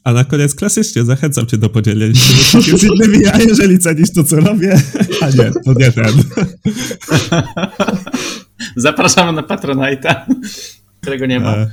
[0.05, 4.25] A na koniec klasycznie zachęcam cię do podzielenia się z innymi, a jeżeli cenisz to,
[4.25, 4.81] co robię,
[5.21, 6.15] a nie, to nie ten.
[8.77, 10.15] Zapraszamy na Patronite'a,
[11.01, 11.67] którego nie ma.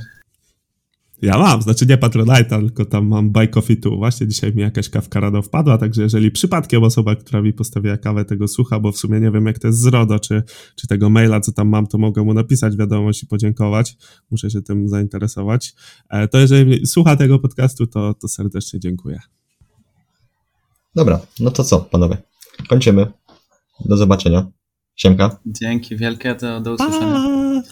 [1.22, 3.96] Ja mam, znaczy nie Patronite'a, tylko tam mam Buy Coffee tu.
[3.96, 8.24] Właśnie dzisiaj mi jakaś kawka rano wpadła, także jeżeli przypadkiem osoba, która mi postawiła kawę,
[8.24, 10.42] tego słucha, bo w sumie nie wiem, jak to jest z RODO, czy,
[10.76, 13.96] czy tego maila, co tam mam, to mogę mu napisać wiadomość i podziękować.
[14.30, 15.74] Muszę się tym zainteresować.
[16.10, 19.20] E, to jeżeli słucha tego podcastu, to, to serdecznie dziękuję.
[20.94, 22.16] Dobra, no to co, panowie?
[22.68, 23.06] Kończymy.
[23.84, 24.46] Do zobaczenia.
[24.96, 25.38] Siemka.
[25.46, 27.62] Dzięki wielkie, do, do usłyszenia.